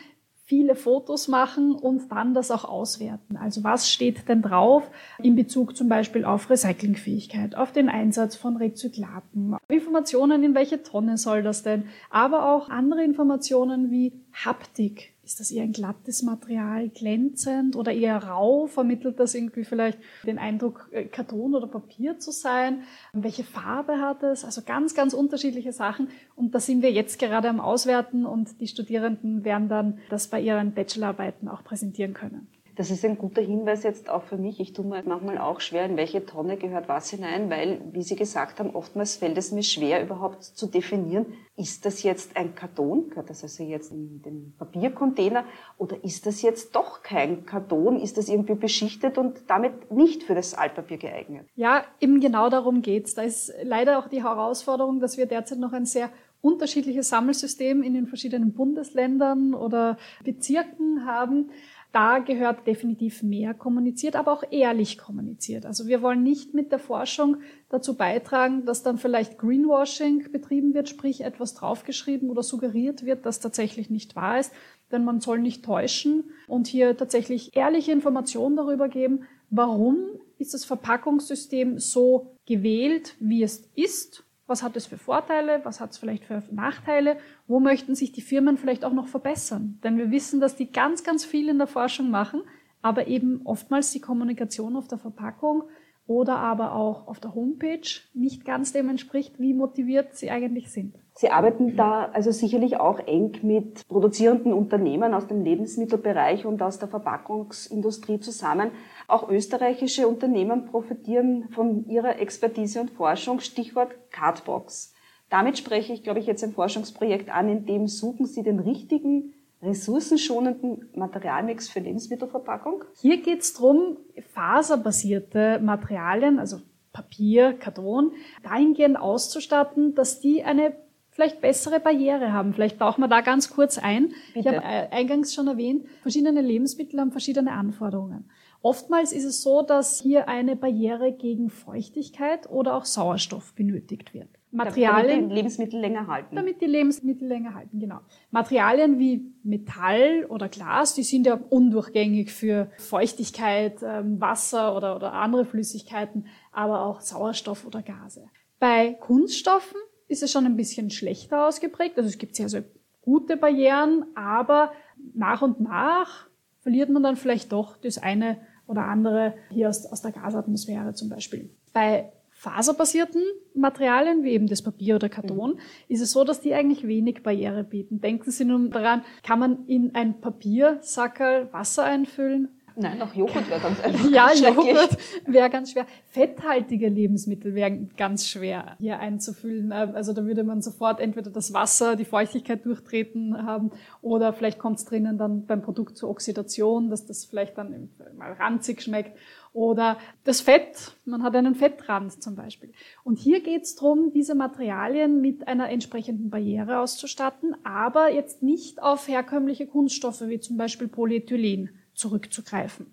viele 0.51 0.75
Fotos 0.75 1.29
machen 1.29 1.77
und 1.77 2.11
dann 2.11 2.35
das 2.35 2.51
auch 2.51 2.65
auswerten. 2.65 3.37
Also 3.37 3.63
was 3.63 3.89
steht 3.89 4.29
denn 4.29 4.43
drauf 4.43 4.91
in 5.23 5.37
Bezug 5.37 5.77
zum 5.77 5.89
Beispiel 5.89 6.25
auf 6.25 6.51
Recyclingfähigkeit, 6.51 7.55
auf 7.55 7.71
den 7.71 7.89
Einsatz 7.89 8.35
von 8.35 8.57
Rezyklaten, 8.57 9.57
Informationen, 9.69 10.43
in 10.43 10.57
welche 10.57 10.83
Tonne 10.83 11.19
soll 11.19 11.45
das 11.45 11.63
denn, 11.63 11.85
aber 12.11 12.53
auch 12.53 12.69
andere 12.69 13.05
Informationen 13.05 13.93
wie 13.93 14.13
Haptik. 14.33 15.10
Ist 15.31 15.39
das 15.39 15.53
eher 15.53 15.63
ein 15.63 15.71
glattes 15.71 16.25
Material, 16.25 16.89
glänzend 16.89 17.77
oder 17.77 17.93
eher 17.93 18.17
rau? 18.17 18.67
Vermittelt 18.67 19.21
das 19.21 19.33
irgendwie 19.37 19.63
vielleicht 19.63 19.97
den 20.27 20.41
Eindruck, 20.41 20.89
äh, 20.91 21.05
Karton 21.05 21.55
oder 21.55 21.69
Papier 21.69 22.19
zu 22.19 22.33
sein? 22.33 22.83
Welche 23.13 23.45
Farbe 23.45 24.01
hat 24.01 24.25
es? 24.25 24.45
Also 24.45 24.63
ganz, 24.63 24.93
ganz 24.93 25.15
unterschiedliche 25.15 25.73
Sachen. 25.73 26.09
Und 26.35 26.53
da 26.53 26.59
sind 26.59 26.83
wir 26.83 26.91
jetzt 26.91 27.21
gerade 27.21 27.49
am 27.49 27.61
Auswerten 27.61 28.27
und 28.27 28.61
die 28.61 28.67
Studierenden 28.67 29.45
werden 29.45 29.69
dann 29.69 30.01
das 30.09 30.27
bei 30.27 30.41
ihren 30.41 30.75
Bachelorarbeiten 30.75 31.47
auch 31.47 31.63
präsentieren 31.63 32.13
können. 32.13 32.49
Das 32.77 32.91
ist 32.91 33.05
ein 33.05 33.19
guter 33.19 33.43
Hinweis 33.43 33.83
jetzt 33.83 34.09
auch 34.09 34.23
für 34.23 34.37
mich. 34.37 34.61
Ich 34.61 34.73
tue 34.73 34.85
mir 34.85 35.03
manchmal 35.05 35.39
auch 35.39 35.61
schwer, 35.61 35.85
in 35.85 35.97
welche 35.97 36.25
Tonne 36.25 36.57
gehört 36.57 36.89
was 36.89 37.11
hinein, 37.11 37.51
weil, 37.51 37.81
wie 37.93 38.03
Sie 38.03 38.17
gesagt 38.17 38.59
haben, 38.59 38.71
oftmals 38.71 39.17
fällt 39.17 39.37
es 39.39 39.53
mir 39.53 39.63
schwer, 39.63 40.03
überhaupt 40.03 40.43
zu 40.43 40.67
definieren, 40.67 41.27
ist 41.57 41.85
das 41.85 42.03
jetzt 42.03 42.37
ein 42.37 42.55
Karton, 42.55 43.11
gehört 43.11 43.29
das 43.29 43.43
also 43.43 43.63
jetzt 43.63 43.93
in 43.93 44.23
den 44.23 44.55
Papiercontainer, 44.59 45.45
oder 45.77 46.03
ist 46.05 46.27
das 46.27 46.43
jetzt 46.43 46.75
doch 46.75 47.03
kein 47.03 47.45
Karton, 47.45 48.01
ist 48.01 48.17
das 48.17 48.29
irgendwie 48.29 48.55
beschichtet 48.55 49.19
und 49.19 49.43
damit 49.49 49.91
nicht 49.91 50.23
für 50.23 50.35
das 50.35 50.55
Altpapier 50.55 50.97
geeignet? 50.97 51.47
Ja, 51.57 51.85
eben 52.01 52.21
genau 52.21 52.49
darum 52.49 52.83
geht's. 52.83 53.15
Da 53.15 53.23
ist 53.23 53.53
leider 53.63 53.99
auch 53.99 54.09
die 54.09 54.23
Herausforderung, 54.23 55.01
dass 55.01 55.19
wir 55.19 55.27
derzeit 55.27 55.59
noch 55.59 55.73
ein 55.73 55.85
sehr 55.87 56.11
unterschiedliche 56.43 57.03
Sammelsystem 57.03 57.83
in 57.83 57.95
den 57.95 58.07
verschiedenen 58.07 58.53
Bundesländern 58.53 59.55
oder 59.55 59.99
Bezirken 60.25 61.05
haben. 61.05 61.51
Da 61.93 62.21
gehört 62.21 62.69
definitiv 62.69 63.25
mehr 63.25 63.53
kommuniziert, 63.53 64.15
aber 64.15 64.33
auch 64.33 64.45
ehrlich 64.51 64.97
kommuniziert. 64.97 65.67
Also 65.67 65.89
wir 65.89 66.03
wollen 66.03 66.23
nicht 66.23 66.55
mit 66.55 66.71
der 66.71 66.79
Forschung 66.79 67.39
dazu 67.69 67.95
beitragen, 67.95 68.65
dass 68.65 68.85
dann 68.85 68.97
vielleicht 68.97 69.39
Greenwashing 69.39 70.31
betrieben 70.31 70.73
wird, 70.73 70.89
sprich 70.89 71.23
etwas 71.23 71.55
draufgeschrieben 71.55 72.31
oder 72.31 72.45
suggeriert 72.45 73.05
wird, 73.05 73.27
das 73.27 73.41
tatsächlich 73.41 73.91
nicht 73.91 74.15
wahr 74.15 74.39
ist. 74.39 74.53
Denn 74.93 75.05
man 75.05 75.21
soll 75.21 75.41
nicht 75.41 75.65
täuschen 75.65 76.31
und 76.47 76.69
hier 76.69 76.97
tatsächlich 76.97 77.57
ehrliche 77.57 77.91
Informationen 77.91 78.55
darüber 78.55 78.89
geben, 78.89 79.25
warum 79.51 79.99
ist 80.39 80.55
das 80.55 80.65
Verpackungssystem 80.65 81.81
so 81.81 82.37
gewählt, 82.47 83.17
wie 83.19 83.43
es 83.43 83.69
ist 83.75 84.25
was 84.51 84.63
hat 84.63 84.77
es 84.77 84.87
für 84.87 84.99
Vorteile? 84.99 85.61
Was 85.65 85.81
hat 85.81 85.93
es 85.93 85.99
vielleicht 85.99 86.25
für 86.25 86.43
Nachteile? 86.51 87.17
Wo 87.47 87.61
möchten 87.61 87.95
sich 87.95 88.13
die 88.13 88.21
Firmen 88.21 88.59
vielleicht 88.59 88.85
auch 88.85 88.93
noch 88.93 89.07
verbessern? 89.07 89.79
Denn 89.85 89.97
wir 89.97 90.11
wissen, 90.11 90.41
dass 90.41 90.57
die 90.57 90.71
ganz, 90.71 91.05
ganz 91.05 91.25
viel 91.25 91.49
in 91.49 91.59
der 91.59 91.69
Forschung 91.69 92.11
machen, 92.11 92.43
aber 92.83 93.07
eben 93.07 93.43
oftmals 93.45 93.93
die 93.93 94.01
Kommunikation 94.01 94.77
auf 94.77 94.89
der 94.89 94.99
Verpackung 94.99 95.63
oder 96.07 96.39
aber 96.39 96.75
auch 96.75 97.07
auf 97.07 97.21
der 97.21 97.35
Homepage 97.37 97.87
nicht 98.15 98.45
ganz 98.45 98.73
dem 98.73 98.91
entspricht, 98.91 99.39
wie 99.39 99.55
motiviert 99.55 100.17
sie 100.17 100.31
eigentlich 100.31 100.73
sind. 100.73 100.97
Sie 101.15 101.31
arbeiten 101.31 101.77
da 101.77 102.11
also 102.13 102.33
sicherlich 102.33 102.79
auch 102.79 102.99
eng 103.07 103.39
mit 103.43 103.87
produzierenden 103.87 104.53
Unternehmen 104.53 105.15
aus 105.15 105.29
dem 105.29 105.45
Lebensmittelbereich 105.45 106.47
und 106.47 106.63
aus 106.63 106.79
der 106.79 106.89
Verpackungsindustrie 106.89 108.19
zusammen. 108.19 108.73
Auch 109.11 109.29
österreichische 109.29 110.07
Unternehmen 110.07 110.67
profitieren 110.67 111.49
von 111.51 111.89
ihrer 111.89 112.19
Expertise 112.21 112.81
und 112.81 112.91
Forschung. 112.91 113.41
Stichwort 113.41 113.93
Cardbox. 114.11 114.95
Damit 115.29 115.59
spreche 115.59 115.93
ich, 115.93 116.03
glaube 116.03 116.21
ich, 116.21 116.27
jetzt 116.27 116.45
ein 116.45 116.53
Forschungsprojekt 116.53 117.29
an, 117.29 117.49
in 117.49 117.67
dem 117.67 117.89
suchen 117.89 118.27
Sie 118.27 118.43
den 118.43 118.61
richtigen 118.61 119.35
ressourcenschonenden 119.63 120.89
Materialmix 120.95 121.69
für 121.69 121.81
Lebensmittelverpackung? 121.81 122.85
Hier 123.01 123.21
geht 123.21 123.41
es 123.41 123.55
darum, 123.55 123.99
faserbasierte 124.33 125.61
Materialien, 125.61 126.39
also 126.39 126.59
Papier, 126.93 127.53
Karton, 127.53 128.13
dahingehend 128.43 128.99
auszustatten, 128.99 129.95
dass 129.95 130.21
die 130.21 130.43
eine 130.43 130.77
vielleicht 131.11 131.41
bessere 131.41 131.81
Barriere 131.81 132.33
haben. 132.33 132.55
Vielleicht 132.55 132.79
tauchen 132.79 133.03
wir 133.03 133.09
da 133.09 133.21
ganz 133.21 133.51
kurz 133.51 133.79
ein. 133.79 134.13
Bitte. 134.35 134.39
Ich 134.39 134.47
habe 134.47 134.57
äh, 134.59 134.89
eingangs 134.91 135.35
schon 135.35 135.49
erwähnt, 135.49 135.87
verschiedene 136.03 136.41
Lebensmittel 136.41 136.99
haben 136.99 137.13
verschiedene 137.13 137.53
Anforderungen. 137.53 138.31
Oftmals 138.63 139.13
ist 139.13 139.25
es 139.25 139.43
so, 139.43 139.63
dass 139.63 140.01
hier 140.01 140.29
eine 140.29 140.55
Barriere 140.55 141.13
gegen 141.13 141.49
Feuchtigkeit 141.49 142.49
oder 142.51 142.77
auch 142.77 142.85
Sauerstoff 142.85 143.55
benötigt 143.55 144.13
wird. 144.13 144.29
Materialien. 144.53 145.21
Damit 145.21 145.31
die 145.31 145.35
Lebensmittel 145.35 145.81
länger 145.81 146.07
halten. 146.09 146.37
Damit 146.37 146.61
die 146.61 146.67
Lebensmittel 146.67 147.29
länger 147.29 147.55
halten, 147.55 147.79
genau. 147.79 148.01
Materialien 148.31 148.99
wie 148.99 149.33
Metall 149.45 150.27
oder 150.29 150.49
Glas, 150.49 150.95
die 150.95 151.05
sind 151.05 151.27
ja 151.27 151.41
undurchgängig 151.49 152.33
für 152.33 152.71
Feuchtigkeit, 152.79 153.81
ähm, 153.83 154.21
Wasser 154.21 154.77
oder, 154.77 154.97
oder 154.97 155.13
andere 155.13 155.45
Flüssigkeiten, 155.45 156.27
aber 156.53 156.85
auch 156.85 157.01
Sauerstoff 157.01 157.65
oder 157.65 157.83
Gase. 157.83 158.27
Bei 158.59 158.93
Kunststoffen 158.93 159.79
ist 160.09 160.23
es 160.23 160.33
schon 160.33 160.45
ein 160.45 160.57
bisschen 160.57 160.91
schlechter 160.91 161.47
ausgeprägt. 161.47 161.97
Also 161.97 162.09
es 162.09 162.19
gibt 162.19 162.35
sehr, 162.35 162.49
sehr 162.49 162.65
gute 163.03 163.37
Barrieren, 163.37 164.05
aber 164.17 164.73
nach 165.15 165.43
und 165.43 165.61
nach 165.61 166.27
verliert 166.61 166.91
man 166.91 167.03
dann 167.03 167.17
vielleicht 167.17 167.53
doch 167.53 167.77
das 167.77 167.99
eine 167.99 168.39
oder 168.71 168.85
andere 168.85 169.35
hier 169.51 169.69
aus, 169.69 169.85
aus 169.87 170.01
der 170.01 170.13
Gasatmosphäre 170.13 170.95
zum 170.95 171.09
Beispiel. 171.09 171.51
Bei 171.73 172.13
faserbasierten 172.31 173.23
Materialien, 173.55 174.23
wie 174.23 174.31
eben 174.31 174.47
das 174.47 174.63
Papier 174.63 174.95
oder 174.95 175.11
Karton, 175.11 175.53
mhm. 175.53 175.59
ist 175.89 176.01
es 176.01 176.13
so, 176.13 176.25
dass 176.25 176.41
die 176.41 176.55
eigentlich 176.55 176.87
wenig 176.87 177.23
Barriere 177.23 177.65
bieten. 177.65 178.01
Denken 178.01 178.31
Sie 178.31 178.47
nun 178.47 178.71
daran, 178.71 179.03
kann 179.23 179.39
man 179.39 179.67
in 179.67 179.95
ein 179.95 180.23
Papiersackerl 180.23 181.53
Wasser 181.53 181.85
einfüllen? 181.85 182.49
Nein, 182.81 182.99
noch 182.99 183.15
Joghurt 183.15 183.49
wäre 183.51 183.61
ganz 183.61 183.81
einfach. 183.81 184.11
ja, 184.11 184.33
Joghurt 184.33 184.97
wäre 185.27 185.51
ganz 185.51 185.73
schwer. 185.73 185.87
Fetthaltige 186.09 186.89
Lebensmittel 186.89 187.55
wären 187.55 187.91
ganz 187.97 188.27
schwer 188.27 188.77
hier 188.79 188.99
einzufüllen. 188.99 189.73
Ähm, 189.75 189.95
also 189.95 190.13
da 190.13 190.25
würde 190.25 190.45
man 190.45 190.63
sofort 190.63 191.01
entweder 191.01 191.31
das 191.31 191.53
Wasser, 191.53 191.97
die 191.97 192.05
Feuchtigkeit 192.05 192.65
durchtreten 192.65 193.47
haben 193.47 193.71
oder 194.03 194.33
vielleicht 194.33 194.59
kommt 194.59 194.79
es 194.79 194.85
drinnen 194.85 195.19
dann 195.19 195.47
beim 195.47 195.63
Produkt 195.63 195.97
zur 195.97 196.09
Oxidation, 196.11 196.91
dass 196.91 197.07
das 197.07 197.25
vielleicht 197.25 197.59
dann 197.59 197.91
mal 198.17 198.33
ranzig 198.33 198.83
schmeckt. 198.83 199.17
Oder 199.53 199.99
das 200.23 200.41
Fett, 200.41 200.97
man 201.05 201.25
hat 201.25 201.35
einen 201.35 201.57
Fettrand 201.57 202.23
zum 202.23 202.37
Beispiel. 202.37 202.73
Und 203.03 203.19
hier 203.19 203.43
geht 203.43 203.63
es 203.63 203.75
darum, 203.75 204.13
diese 204.13 204.37
Materialien 204.37 205.21
mit 205.21 205.49
einer 205.49 205.69
entsprechenden 205.71 206.31
Barriere 206.31 206.79
auszustatten, 206.79 207.57
aber 207.65 208.13
jetzt 208.13 208.45
nicht 208.45 208.81
auf 208.81 209.09
herkömmliche 209.09 209.67
Kunststoffe 209.67 210.23
wie 210.23 210.39
zum 210.39 210.57
Beispiel 210.57 210.87
Polyethylen 210.87 211.71
zurückzugreifen. 212.01 212.87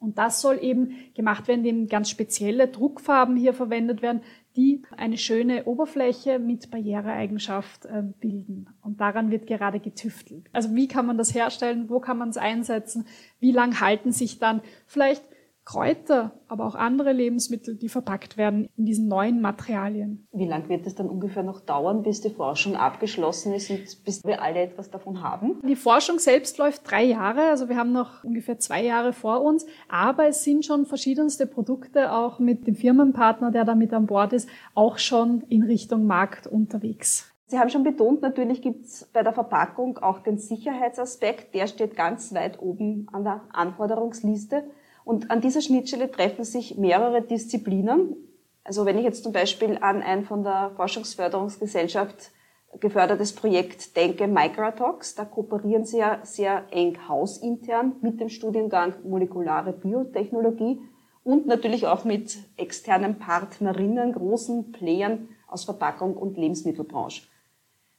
Und 0.00 0.16
das 0.16 0.40
soll 0.40 0.62
eben 0.62 0.94
gemacht 1.14 1.48
werden, 1.48 1.64
indem 1.64 1.88
ganz 1.88 2.08
spezielle 2.08 2.68
Druckfarben 2.68 3.36
hier 3.36 3.52
verwendet 3.52 4.00
werden, 4.00 4.22
die 4.54 4.82
eine 4.96 5.18
schöne 5.18 5.64
Oberfläche 5.64 6.38
mit 6.38 6.70
Barriereeigenschaft 6.70 7.84
äh, 7.86 8.04
bilden. 8.20 8.68
Und 8.80 9.00
daran 9.00 9.30
wird 9.30 9.46
gerade 9.46 9.80
getüftelt. 9.80 10.48
Also 10.52 10.74
wie 10.74 10.88
kann 10.88 11.06
man 11.06 11.18
das 11.18 11.34
herstellen? 11.34 11.88
Wo 11.90 11.98
kann 11.98 12.18
man 12.18 12.28
es 12.28 12.36
einsetzen? 12.36 13.06
Wie 13.40 13.52
lang 13.52 13.80
halten 13.80 14.12
sich 14.12 14.38
dann 14.38 14.60
vielleicht 14.86 15.24
Kräuter, 15.68 16.32
aber 16.48 16.66
auch 16.66 16.74
andere 16.74 17.12
Lebensmittel, 17.12 17.76
die 17.76 17.90
verpackt 17.90 18.38
werden 18.38 18.70
in 18.78 18.86
diesen 18.86 19.06
neuen 19.06 19.42
Materialien. 19.42 20.26
Wie 20.32 20.46
lang 20.46 20.70
wird 20.70 20.86
es 20.86 20.94
dann 20.94 21.10
ungefähr 21.10 21.42
noch 21.42 21.60
dauern, 21.60 22.02
bis 22.02 22.22
die 22.22 22.30
Forschung 22.30 22.74
abgeschlossen 22.74 23.52
ist 23.52 23.68
und 23.70 24.02
bis 24.02 24.24
wir 24.24 24.40
alle 24.40 24.60
etwas 24.60 24.90
davon 24.90 25.22
haben? 25.22 25.60
Die 25.68 25.76
Forschung 25.76 26.18
selbst 26.20 26.56
läuft 26.56 26.90
drei 26.90 27.04
Jahre, 27.04 27.42
also 27.50 27.68
wir 27.68 27.76
haben 27.76 27.92
noch 27.92 28.24
ungefähr 28.24 28.58
zwei 28.58 28.82
Jahre 28.82 29.12
vor 29.12 29.42
uns, 29.42 29.66
aber 29.90 30.28
es 30.28 30.42
sind 30.42 30.64
schon 30.64 30.86
verschiedenste 30.86 31.46
Produkte 31.46 32.12
auch 32.12 32.38
mit 32.38 32.66
dem 32.66 32.74
Firmenpartner, 32.74 33.50
der 33.50 33.66
da 33.66 33.74
mit 33.74 33.92
an 33.92 34.06
Bord 34.06 34.32
ist, 34.32 34.48
auch 34.74 34.96
schon 34.96 35.42
in 35.50 35.64
Richtung 35.64 36.06
Markt 36.06 36.46
unterwegs. 36.46 37.30
Sie 37.44 37.58
haben 37.58 37.68
schon 37.68 37.84
betont, 37.84 38.22
natürlich 38.22 38.62
gibt 38.62 38.86
es 38.86 39.08
bei 39.12 39.22
der 39.22 39.34
Verpackung 39.34 39.98
auch 39.98 40.20
den 40.20 40.38
Sicherheitsaspekt, 40.38 41.54
der 41.54 41.66
steht 41.66 41.94
ganz 41.94 42.32
weit 42.32 42.58
oben 42.58 43.06
an 43.12 43.24
der 43.24 43.42
Anforderungsliste. 43.52 44.64
Und 45.08 45.30
an 45.30 45.40
dieser 45.40 45.62
Schnittstelle 45.62 46.10
treffen 46.10 46.44
sich 46.44 46.76
mehrere 46.76 47.22
Disziplinen. 47.22 48.14
Also 48.62 48.84
wenn 48.84 48.98
ich 48.98 49.04
jetzt 49.04 49.22
zum 49.22 49.32
Beispiel 49.32 49.78
an 49.80 50.02
ein 50.02 50.26
von 50.26 50.42
der 50.44 50.72
Forschungsförderungsgesellschaft 50.76 52.30
gefördertes 52.78 53.32
Projekt 53.32 53.96
denke, 53.96 54.26
Microtox, 54.28 55.14
da 55.14 55.24
kooperieren 55.24 55.86
sie 55.86 56.00
ja 56.00 56.18
sehr 56.24 56.64
eng 56.72 56.98
hausintern 57.08 57.96
mit 58.02 58.20
dem 58.20 58.28
Studiengang 58.28 58.96
Molekulare 59.02 59.72
Biotechnologie 59.72 60.78
und 61.24 61.46
natürlich 61.46 61.86
auch 61.86 62.04
mit 62.04 62.36
externen 62.58 63.18
Partnerinnen, 63.18 64.12
großen 64.12 64.72
Playern 64.72 65.30
aus 65.46 65.64
Verpackung 65.64 66.18
und 66.18 66.36
Lebensmittelbranche. 66.36 67.22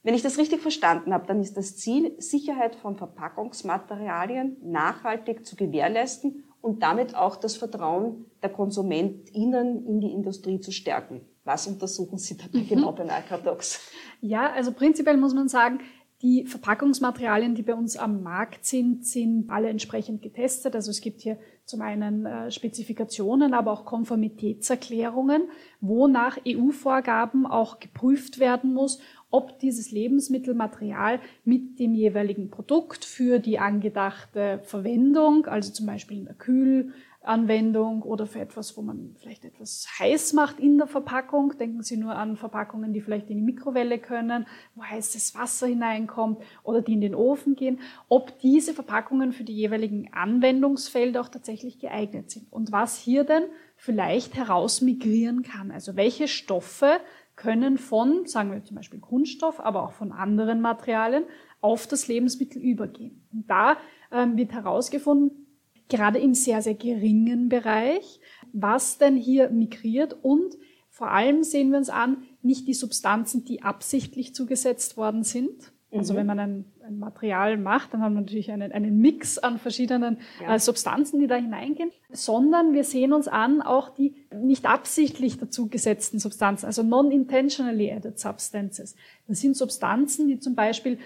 Wenn 0.04 0.14
ich 0.14 0.22
das 0.22 0.38
richtig 0.38 0.60
verstanden 0.60 1.12
habe, 1.12 1.26
dann 1.26 1.40
ist 1.40 1.56
das 1.56 1.76
Ziel, 1.76 2.14
Sicherheit 2.18 2.76
von 2.76 2.96
Verpackungsmaterialien 2.96 4.58
nachhaltig 4.62 5.44
zu 5.44 5.56
gewährleisten 5.56 6.44
und 6.60 6.82
damit 6.82 7.14
auch 7.14 7.36
das 7.36 7.56
Vertrauen 7.56 8.26
der 8.42 8.50
KonsumentInnen 8.50 9.86
in 9.86 10.00
die 10.00 10.12
Industrie 10.12 10.60
zu 10.60 10.72
stärken. 10.72 11.22
Was 11.44 11.66
untersuchen 11.66 12.18
Sie 12.18 12.36
dabei 12.36 12.58
mhm. 12.58 12.68
genau 12.68 12.92
bei 12.92 13.04
Microdox? 13.04 13.80
Ja, 14.20 14.52
also 14.52 14.72
prinzipiell 14.72 15.16
muss 15.16 15.34
man 15.34 15.48
sagen, 15.48 15.80
die 16.22 16.44
Verpackungsmaterialien, 16.44 17.54
die 17.54 17.62
bei 17.62 17.74
uns 17.74 17.96
am 17.96 18.22
Markt 18.22 18.66
sind, 18.66 19.06
sind 19.06 19.48
alle 19.48 19.70
entsprechend 19.70 20.20
getestet. 20.20 20.74
Also 20.74 20.90
es 20.90 21.00
gibt 21.00 21.22
hier 21.22 21.38
zum 21.64 21.80
einen 21.80 22.26
äh, 22.26 22.50
Spezifikationen, 22.50 23.54
aber 23.54 23.72
auch 23.72 23.86
Konformitätserklärungen, 23.86 25.48
wo 25.80 26.08
nach 26.08 26.38
EU-Vorgaben 26.46 27.46
auch 27.46 27.80
geprüft 27.80 28.38
werden 28.38 28.74
muss, 28.74 29.00
ob 29.30 29.58
dieses 29.60 29.90
Lebensmittelmaterial 29.92 31.20
mit 31.44 31.78
dem 31.78 31.94
jeweiligen 31.94 32.50
Produkt 32.50 33.04
für 33.04 33.38
die 33.38 33.58
angedachte 33.58 34.60
Verwendung, 34.64 35.46
also 35.46 35.72
zum 35.72 35.86
Beispiel 35.86 36.18
in 36.18 36.24
der 36.24 36.34
Kühlanwendung 36.34 38.02
oder 38.02 38.26
für 38.26 38.40
etwas, 38.40 38.76
wo 38.76 38.82
man 38.82 39.14
vielleicht 39.20 39.44
etwas 39.44 39.86
heiß 39.98 40.32
macht 40.32 40.58
in 40.58 40.78
der 40.78 40.88
Verpackung. 40.88 41.54
Denken 41.58 41.82
Sie 41.82 41.96
nur 41.96 42.16
an 42.16 42.36
Verpackungen, 42.36 42.92
die 42.92 43.00
vielleicht 43.00 43.30
in 43.30 43.36
die 43.36 43.44
Mikrowelle 43.44 43.98
können, 43.98 44.46
wo 44.74 44.82
heißes 44.82 45.36
Wasser 45.36 45.68
hineinkommt 45.68 46.42
oder 46.64 46.82
die 46.82 46.94
in 46.94 47.00
den 47.00 47.14
Ofen 47.14 47.54
gehen, 47.54 47.78
ob 48.08 48.38
diese 48.40 48.74
Verpackungen 48.74 49.32
für 49.32 49.44
die 49.44 49.54
jeweiligen 49.54 50.12
Anwendungsfelder 50.12 51.20
auch 51.20 51.28
tatsächlich 51.28 51.78
geeignet 51.78 52.30
sind 52.30 52.52
und 52.52 52.72
was 52.72 52.96
hier 52.96 53.22
denn 53.22 53.44
vielleicht 53.76 54.34
herausmigrieren 54.34 55.42
kann. 55.42 55.70
Also 55.70 55.96
welche 55.96 56.28
Stoffe 56.28 57.00
können 57.40 57.78
von, 57.78 58.26
sagen 58.26 58.52
wir 58.52 58.62
zum 58.62 58.76
Beispiel 58.76 59.00
Kunststoff, 59.00 59.60
aber 59.60 59.82
auch 59.82 59.92
von 59.92 60.12
anderen 60.12 60.60
Materialien 60.60 61.24
auf 61.62 61.86
das 61.86 62.06
Lebensmittel 62.06 62.60
übergehen. 62.60 63.26
Und 63.32 63.48
da 63.48 63.78
ähm, 64.12 64.36
wird 64.36 64.52
herausgefunden, 64.52 65.46
gerade 65.88 66.18
im 66.18 66.34
sehr, 66.34 66.60
sehr 66.60 66.74
geringen 66.74 67.48
Bereich, 67.48 68.20
was 68.52 68.98
denn 68.98 69.16
hier 69.16 69.48
migriert 69.48 70.16
und 70.22 70.56
Vor 70.90 71.12
allem 71.12 71.44
sehen 71.44 71.70
wir 71.70 71.78
uns 71.78 71.88
an, 71.88 72.24
nicht 72.42 72.66
die 72.66 72.74
Substanzen, 72.74 73.44
die 73.44 73.62
absichtlich 73.62 74.34
zugesetzt 74.34 74.98
worden 74.98 75.22
sind. 75.22 75.72
Also 75.92 76.12
mhm. 76.12 76.18
wenn 76.18 76.26
man 76.26 76.38
ein, 76.38 76.64
ein, 76.86 76.98
Material 76.98 77.56
macht, 77.56 77.92
dann 77.92 78.02
haben 78.02 78.14
wir 78.14 78.20
natürlich 78.20 78.52
einen, 78.52 78.70
einen 78.70 78.98
Mix 78.98 79.38
an 79.38 79.58
verschiedenen 79.58 80.18
ja. 80.40 80.54
äh, 80.54 80.58
Substanzen, 80.58 81.18
die 81.18 81.26
da 81.26 81.34
hineingehen, 81.34 81.90
sondern 82.10 82.72
wir 82.72 82.84
sehen 82.84 83.12
uns 83.12 83.26
an 83.26 83.60
auch 83.60 83.90
die 83.90 84.14
nicht 84.32 84.66
absichtlich 84.66 85.38
dazugesetzten 85.38 86.20
Substanzen, 86.20 86.66
also 86.66 86.82
non-intentionally 86.84 87.90
added 87.90 88.18
substances. 88.20 88.94
Das 89.26 89.40
sind 89.40 89.56
Substanzen, 89.56 90.28
die 90.28 90.38
zum 90.38 90.54
Beispiel 90.54 90.98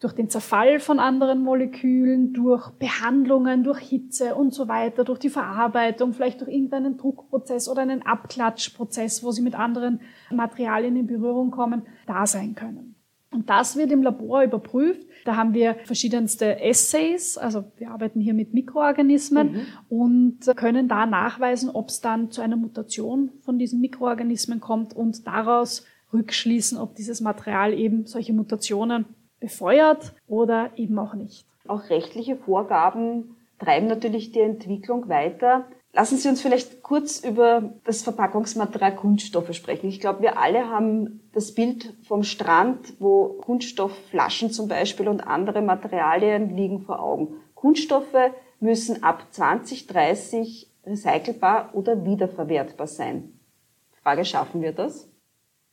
durch 0.00 0.14
den 0.14 0.28
Zerfall 0.28 0.80
von 0.80 0.98
anderen 0.98 1.42
Molekülen, 1.44 2.32
durch 2.32 2.70
Behandlungen, 2.70 3.62
durch 3.62 3.78
Hitze 3.78 4.34
und 4.34 4.52
so 4.52 4.66
weiter, 4.66 5.04
durch 5.04 5.20
die 5.20 5.30
Verarbeitung, 5.30 6.12
vielleicht 6.12 6.40
durch 6.40 6.50
irgendeinen 6.50 6.96
Druckprozess 6.96 7.68
oder 7.68 7.82
einen 7.82 8.02
Abklatschprozess, 8.02 9.22
wo 9.22 9.30
sie 9.30 9.42
mit 9.42 9.54
anderen 9.54 10.00
Materialien 10.30 10.96
in 10.96 11.06
Berührung 11.06 11.52
kommen, 11.52 11.82
da 12.06 12.26
sein 12.26 12.56
können. 12.56 12.96
Und 13.32 13.48
das 13.48 13.76
wird 13.76 13.90
im 13.90 14.02
Labor 14.02 14.42
überprüft. 14.42 15.06
Da 15.24 15.36
haben 15.36 15.54
wir 15.54 15.76
verschiedenste 15.84 16.60
Essays, 16.60 17.38
also 17.38 17.64
wir 17.76 17.90
arbeiten 17.90 18.20
hier 18.20 18.34
mit 18.34 18.52
Mikroorganismen 18.54 19.52
mhm. 19.52 19.66
und 19.88 20.56
können 20.56 20.88
da 20.88 21.06
nachweisen, 21.06 21.70
ob 21.70 21.88
es 21.88 22.00
dann 22.00 22.30
zu 22.30 22.42
einer 22.42 22.56
Mutation 22.56 23.30
von 23.40 23.58
diesen 23.58 23.80
Mikroorganismen 23.80 24.60
kommt 24.60 24.94
und 24.94 25.26
daraus 25.26 25.86
rückschließen, 26.12 26.76
ob 26.76 26.94
dieses 26.96 27.20
Material 27.20 27.72
eben 27.72 28.06
solche 28.06 28.32
Mutationen 28.32 29.06
befeuert 29.40 30.14
oder 30.26 30.70
eben 30.76 30.98
auch 30.98 31.14
nicht. 31.14 31.46
Auch 31.66 31.88
rechtliche 31.88 32.36
Vorgaben 32.36 33.36
treiben 33.58 33.86
natürlich 33.86 34.32
die 34.32 34.40
Entwicklung 34.40 35.08
weiter. 35.08 35.66
Lassen 35.94 36.16
Sie 36.16 36.28
uns 36.28 36.40
vielleicht 36.40 36.82
kurz 36.82 37.20
über 37.20 37.74
das 37.84 38.02
Verpackungsmaterial 38.02 38.96
Kunststoffe 38.96 39.52
sprechen. 39.52 39.88
Ich 39.88 40.00
glaube, 40.00 40.22
wir 40.22 40.38
alle 40.38 40.70
haben 40.70 41.20
das 41.34 41.52
Bild 41.54 41.94
vom 42.02 42.22
Strand, 42.22 42.94
wo 42.98 43.34
Kunststoffflaschen 43.42 44.50
zum 44.50 44.68
Beispiel 44.68 45.06
und 45.08 45.20
andere 45.20 45.60
Materialien 45.60 46.56
liegen 46.56 46.80
vor 46.80 47.00
Augen. 47.00 47.34
Kunststoffe 47.54 48.32
müssen 48.58 49.02
ab 49.02 49.26
2030 49.32 50.70
recycelbar 50.86 51.74
oder 51.74 52.06
wiederverwertbar 52.06 52.86
sein. 52.86 53.38
Frage, 54.02 54.24
schaffen 54.24 54.62
wir 54.62 54.72
das? 54.72 55.10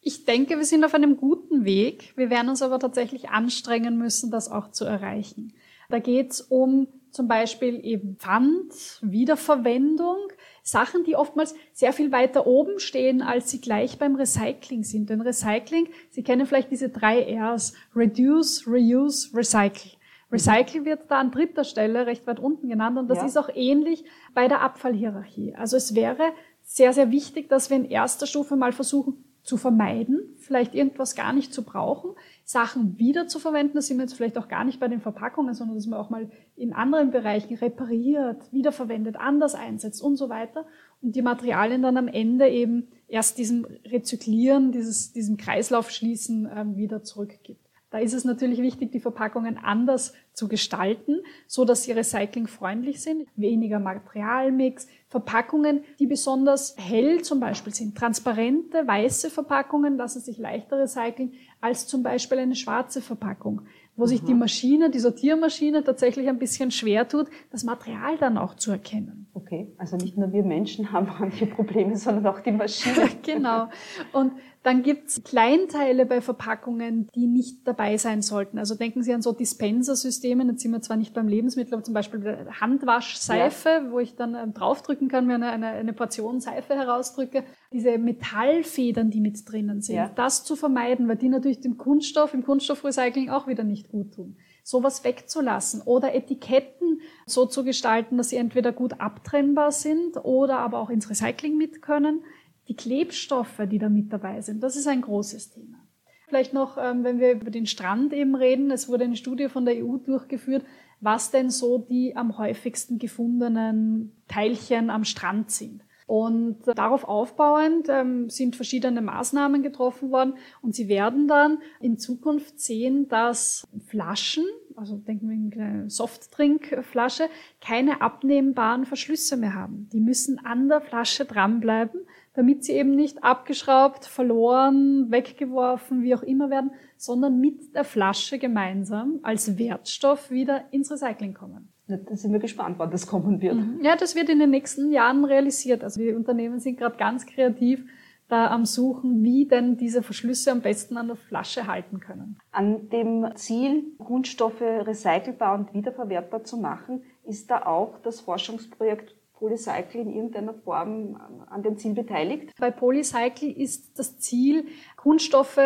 Ich 0.02 0.26
denke, 0.26 0.58
wir 0.58 0.66
sind 0.66 0.84
auf 0.84 0.94
einem 0.94 1.16
guten 1.18 1.64
Weg. 1.64 2.14
Wir 2.18 2.30
werden 2.30 2.50
uns 2.50 2.62
aber 2.62 2.80
tatsächlich 2.80 3.30
anstrengen 3.30 3.98
müssen, 3.98 4.32
das 4.32 4.52
auch 4.52 4.72
zu 4.72 4.86
erreichen. 4.86 5.54
Da 5.90 6.00
geht 6.00 6.32
es 6.32 6.42
um 6.42 6.88
zum 7.12 7.28
Beispiel 7.28 7.84
eben 7.84 8.16
Pfand, 8.18 9.00
Wiederverwendung, 9.02 10.18
Sachen, 10.64 11.04
die 11.04 11.16
oftmals 11.16 11.56
sehr 11.74 11.94
viel 11.94 12.12
weiter 12.12 12.46
oben 12.46 12.80
stehen, 12.80 13.22
als 13.22 13.50
sie 13.50 13.62
gleich 13.62 13.98
beim 13.98 14.16
Recycling 14.16 14.84
sind. 14.84 15.10
Denn 15.10 15.22
Recycling, 15.22 15.90
Sie 16.10 16.24
kennen 16.24 16.46
vielleicht 16.46 16.72
diese 16.72 16.90
drei 16.90 17.38
Rs, 17.40 17.74
Reduce, 17.96 18.66
Reuse, 18.68 19.36
Recycle. 19.36 19.92
Recycle 20.32 20.86
wird 20.86 21.10
da 21.10 21.20
an 21.20 21.32
dritter 21.32 21.64
Stelle 21.64 22.06
recht 22.06 22.28
weit 22.28 22.40
unten 22.40 22.70
genannt 22.70 22.98
und 23.00 23.08
das 23.08 23.20
ja. 23.20 23.26
ist 23.26 23.38
auch 23.38 23.50
ähnlich 23.54 24.04
bei 24.36 24.48
der 24.48 24.62
Abfallhierarchie. 24.62 25.56
Also 25.56 25.76
es 25.76 25.96
wäre 25.96 26.34
sehr, 26.62 26.94
sehr 26.94 27.10
wichtig, 27.10 27.50
dass 27.50 27.72
wir 27.72 27.78
in 27.78 27.86
erster 27.90 28.28
Stufe 28.28 28.56
mal 28.56 28.72
versuchen, 28.72 29.24
zu 29.50 29.58
vermeiden, 29.58 30.36
vielleicht 30.38 30.76
irgendwas 30.76 31.16
gar 31.16 31.34
nicht 31.34 31.52
zu 31.52 31.64
brauchen, 31.64 32.12
Sachen 32.44 33.00
wieder 33.00 33.28
zu 33.28 33.40
verwenden. 33.40 33.74
Das 33.74 33.88
sind 33.88 33.98
wir 33.98 34.04
jetzt 34.04 34.14
vielleicht 34.14 34.38
auch 34.38 34.48
gar 34.48 34.64
nicht 34.64 34.80
bei 34.80 34.88
den 34.88 35.02
Verpackungen, 35.02 35.56
sondern 35.56 35.76
dass 35.76 35.88
man 35.88 36.00
auch 36.00 36.12
mal 36.12 36.30
in 36.56 36.72
anderen 36.72 37.10
Bereichen 37.10 37.56
repariert, 37.56 38.44
wiederverwendet, 38.54 39.16
anders 39.16 39.56
einsetzt 39.56 40.04
und 40.04 40.18
so 40.18 40.30
weiter. 40.30 40.68
Und 41.02 41.16
die 41.16 41.24
Materialien 41.24 41.82
dann 41.82 41.98
am 41.98 42.08
Ende 42.08 42.48
eben 42.48 42.90
erst 43.08 43.40
diesem 43.40 43.66
Rezyklieren, 43.86 44.72
dieses, 44.72 45.14
diesem 45.14 45.38
Kreislauf 45.38 45.90
schließen 45.90 46.48
ähm, 46.56 46.78
wieder 46.78 47.02
zurückgibt. 47.02 47.69
Da 47.92 47.98
ist 47.98 48.14
es 48.14 48.24
natürlich 48.24 48.62
wichtig, 48.62 48.92
die 48.92 49.00
Verpackungen 49.00 49.58
anders 49.58 50.14
zu 50.34 50.48
gestalten, 50.48 51.22
so 51.48 51.66
dass 51.66 51.84
sie 51.84 51.92
recyclingfreundlich 51.92 53.02
sind, 53.02 53.28
weniger 53.36 53.80
Materialmix, 53.80 54.88
Verpackungen, 55.08 55.84
die 55.98 56.06
besonders 56.06 56.76
hell 56.78 57.24
zum 57.24 57.40
Beispiel 57.40 57.74
sind. 57.74 57.98
Transparente, 57.98 58.86
weiße 58.86 59.32
Verpackungen 59.32 59.98
lassen 59.98 60.22
sich 60.22 60.38
leichter 60.38 60.78
recyceln 60.78 61.34
als 61.62 61.88
zum 61.88 62.04
Beispiel 62.04 62.38
eine 62.38 62.56
schwarze 62.56 63.02
Verpackung 63.02 63.64
wo 64.00 64.06
sich 64.06 64.24
die 64.24 64.34
Maschine, 64.34 64.90
die 64.90 65.00
Sortiermaschine 65.00 65.84
tatsächlich 65.84 66.30
ein 66.30 66.40
bisschen 66.40 66.72
schwer 66.72 67.08
tut, 67.08 67.28
das 67.52 67.64
Material 67.64 68.18
dann 68.18 68.38
auch 68.38 68.56
zu 68.56 68.72
erkennen. 68.72 69.28
Okay, 69.34 69.74
also 69.78 69.98
nicht 69.98 70.18
nur 70.18 70.32
wir 70.32 70.44
Menschen 70.44 70.92
haben 70.92 71.08
manche 71.20 71.46
Probleme, 71.46 71.96
sondern 71.98 72.28
auch 72.28 72.40
die 72.40 72.52
Maschine. 72.52 73.10
genau. 73.24 73.68
Und 74.14 74.34
dann 74.64 74.84
gibt's 74.84 75.24
Kleinteile 75.24 76.06
bei 76.06 76.20
Verpackungen, 76.20 77.08
die 77.16 77.28
nicht 77.28 77.66
dabei 77.66 77.98
sein 77.98 78.22
sollten. 78.22 78.58
Also 78.58 78.76
denken 78.76 79.04
Sie 79.04 79.14
an 79.14 79.22
so 79.22 79.32
Dispenser-Systeme, 79.32 80.44
jetzt 80.46 80.62
sind 80.62 80.72
wir 80.72 80.82
zwar 80.82 80.98
nicht 80.98 81.14
beim 81.14 81.28
Lebensmittel, 81.28 81.74
aber 81.74 81.84
zum 81.84 81.94
Beispiel 81.94 82.48
Handwaschseife, 82.60 83.70
ja. 83.70 83.92
wo 83.92 84.00
ich 84.00 84.16
dann 84.16 84.36
ähm, 84.36 84.54
draufdrücken 84.54 85.08
kann, 85.08 85.28
mir 85.28 85.36
eine, 85.36 85.50
eine, 85.50 85.68
eine 85.68 85.94
Portion 85.94 86.42
Seife 86.42 86.76
herausdrücke. 86.76 87.44
Diese 87.72 87.98
Metallfedern, 87.98 89.12
die 89.12 89.22
mit 89.22 89.50
drinnen 89.50 89.82
sind, 89.82 89.96
ja. 89.96 90.10
das 90.16 90.44
zu 90.44 90.56
vermeiden, 90.56 91.08
weil 91.08 91.18
die 91.18 91.30
natürlich 91.30 91.62
dem 91.62 91.78
Kunststoff, 91.78 92.34
im 92.34 92.44
Kunststoffrecycling 92.44 93.30
auch 93.30 93.48
wieder 93.48 93.64
nicht 93.64 93.90
gut 93.90 94.14
tun 94.14 94.38
sowas 94.62 95.04
wegzulassen 95.04 95.82
oder 95.82 96.14
Etiketten 96.14 97.02
so 97.26 97.48
zu 97.48 97.64
gestalten, 97.64 98.18
dass 98.18 98.30
sie 98.30 98.36
entweder 98.36 98.72
gut 98.72 99.00
abtrennbar 99.00 99.72
sind 99.72 100.18
oder 100.24 100.60
aber 100.60 100.78
auch 100.78 100.92
ins 100.92 101.10
Recycling 101.10 101.58
mit 101.58 101.82
können 101.82 102.22
die 102.70 102.76
Klebstoffe, 102.76 103.62
die 103.70 103.80
da 103.80 103.90
mit 103.90 104.14
dabei 104.14 104.42
sind, 104.42 104.62
das 104.62 104.76
ist 104.76 104.88
ein 104.88 105.02
großes 105.02 105.50
Thema. 105.50 105.80
Vielleicht 106.28 106.54
noch, 106.54 106.78
ähm, 106.78 107.04
wenn 107.04 107.20
wir 107.20 107.32
über 107.32 107.50
den 107.50 107.66
Strand 107.66 108.14
eben 108.14 108.36
reden, 108.36 108.70
es 108.70 108.88
wurde 108.88 109.06
eine 109.06 109.16
Studie 109.16 109.50
von 109.50 109.66
der 109.66 109.84
EU 109.84 109.98
durchgeführt, 109.98 110.64
was 111.02 111.32
denn 111.32 111.50
so 111.50 111.80
die 111.80 112.16
am 112.16 112.38
häufigsten 112.38 113.00
gefundenen 113.00 114.16
Teilchen 114.28 114.92
am 114.92 115.04
Strand 115.04 115.50
sind. 115.50 115.82
Und 116.10 116.62
darauf 116.66 117.04
aufbauend 117.04 117.88
ähm, 117.88 118.32
sind 118.32 118.56
verschiedene 118.56 119.00
Maßnahmen 119.00 119.62
getroffen 119.62 120.10
worden 120.10 120.34
und 120.60 120.74
Sie 120.74 120.88
werden 120.88 121.28
dann 121.28 121.60
in 121.80 122.00
Zukunft 122.00 122.60
sehen, 122.60 123.08
dass 123.10 123.68
Flaschen, 123.86 124.44
also 124.76 124.98
denken 124.98 125.30
wir 125.30 125.36
in 125.36 125.54
eine 125.54 125.88
Softtrinkflasche, 125.88 127.30
keine 127.62 128.02
abnehmbaren 128.02 128.88
Verschlüsse 128.88 129.38
mehr 129.38 129.54
haben. 129.54 129.88
Die 129.94 130.00
müssen 130.00 130.44
an 130.44 130.68
der 130.68 130.82
Flasche 130.82 131.26
dranbleiben, 131.26 132.02
damit 132.34 132.64
sie 132.64 132.72
eben 132.72 132.96
nicht 132.96 133.24
abgeschraubt, 133.24 134.06
verloren, 134.06 135.12
weggeworfen, 135.12 136.02
wie 136.02 136.16
auch 136.16 136.24
immer 136.24 136.50
werden, 136.50 136.72
sondern 136.98 137.40
mit 137.40 137.76
der 137.76 137.84
Flasche 137.84 138.40
gemeinsam 138.40 139.20
als 139.22 139.60
Wertstoff 139.60 140.32
wieder 140.32 140.64
ins 140.72 140.92
Recycling 140.92 141.36
kommen. 141.36 141.72
Da 141.90 142.16
sind 142.16 142.32
wir 142.32 142.40
gespannt, 142.40 142.78
wann 142.78 142.92
das 142.92 143.08
kommen 143.08 143.42
wird. 143.42 143.56
Mhm. 143.56 143.80
Ja, 143.84 143.96
das 143.96 144.16
wird 144.16 144.30
in 144.30 144.40
den 144.40 144.52
nächsten 144.52 144.92
Jahren 144.92 145.26
realisiert. 145.26 145.84
Also 145.84 146.00
die 146.00 146.14
Unternehmen 146.14 146.60
sind 146.60 146.78
gerade 146.78 146.98
ganz 146.98 147.26
kreativ 147.26 147.84
da 148.30 148.52
am 148.52 148.66
Suchen, 148.66 149.24
wie 149.24 149.48
denn 149.48 149.76
diese 149.76 150.04
Verschlüsse 150.04 150.52
am 150.52 150.62
besten 150.62 150.98
an 150.98 151.08
der 151.08 151.16
Flasche 151.16 151.66
halten 151.66 152.00
können. 152.00 152.38
An 152.52 152.90
dem 152.90 153.28
Ziel, 153.36 153.84
Kunststoffe 153.98 154.62
recycelbar 154.62 155.58
und 155.58 155.74
wiederverwertbar 155.74 156.44
zu 156.44 156.58
machen, 156.58 157.02
ist 157.26 157.50
da 157.50 157.66
auch 157.66 157.98
das 158.04 158.22
Forschungsprojekt 158.22 159.16
Polycycle 159.34 160.02
in 160.02 160.14
irgendeiner 160.14 160.54
Form 160.54 161.18
an 161.50 161.64
dem 161.64 161.78
Ziel 161.78 161.94
beteiligt? 161.94 162.52
Bei 162.60 162.72
Polycycle 162.72 163.50
ist 163.50 163.98
das 163.98 164.20
Ziel, 164.20 164.66
Kunststoffe, 164.98 165.60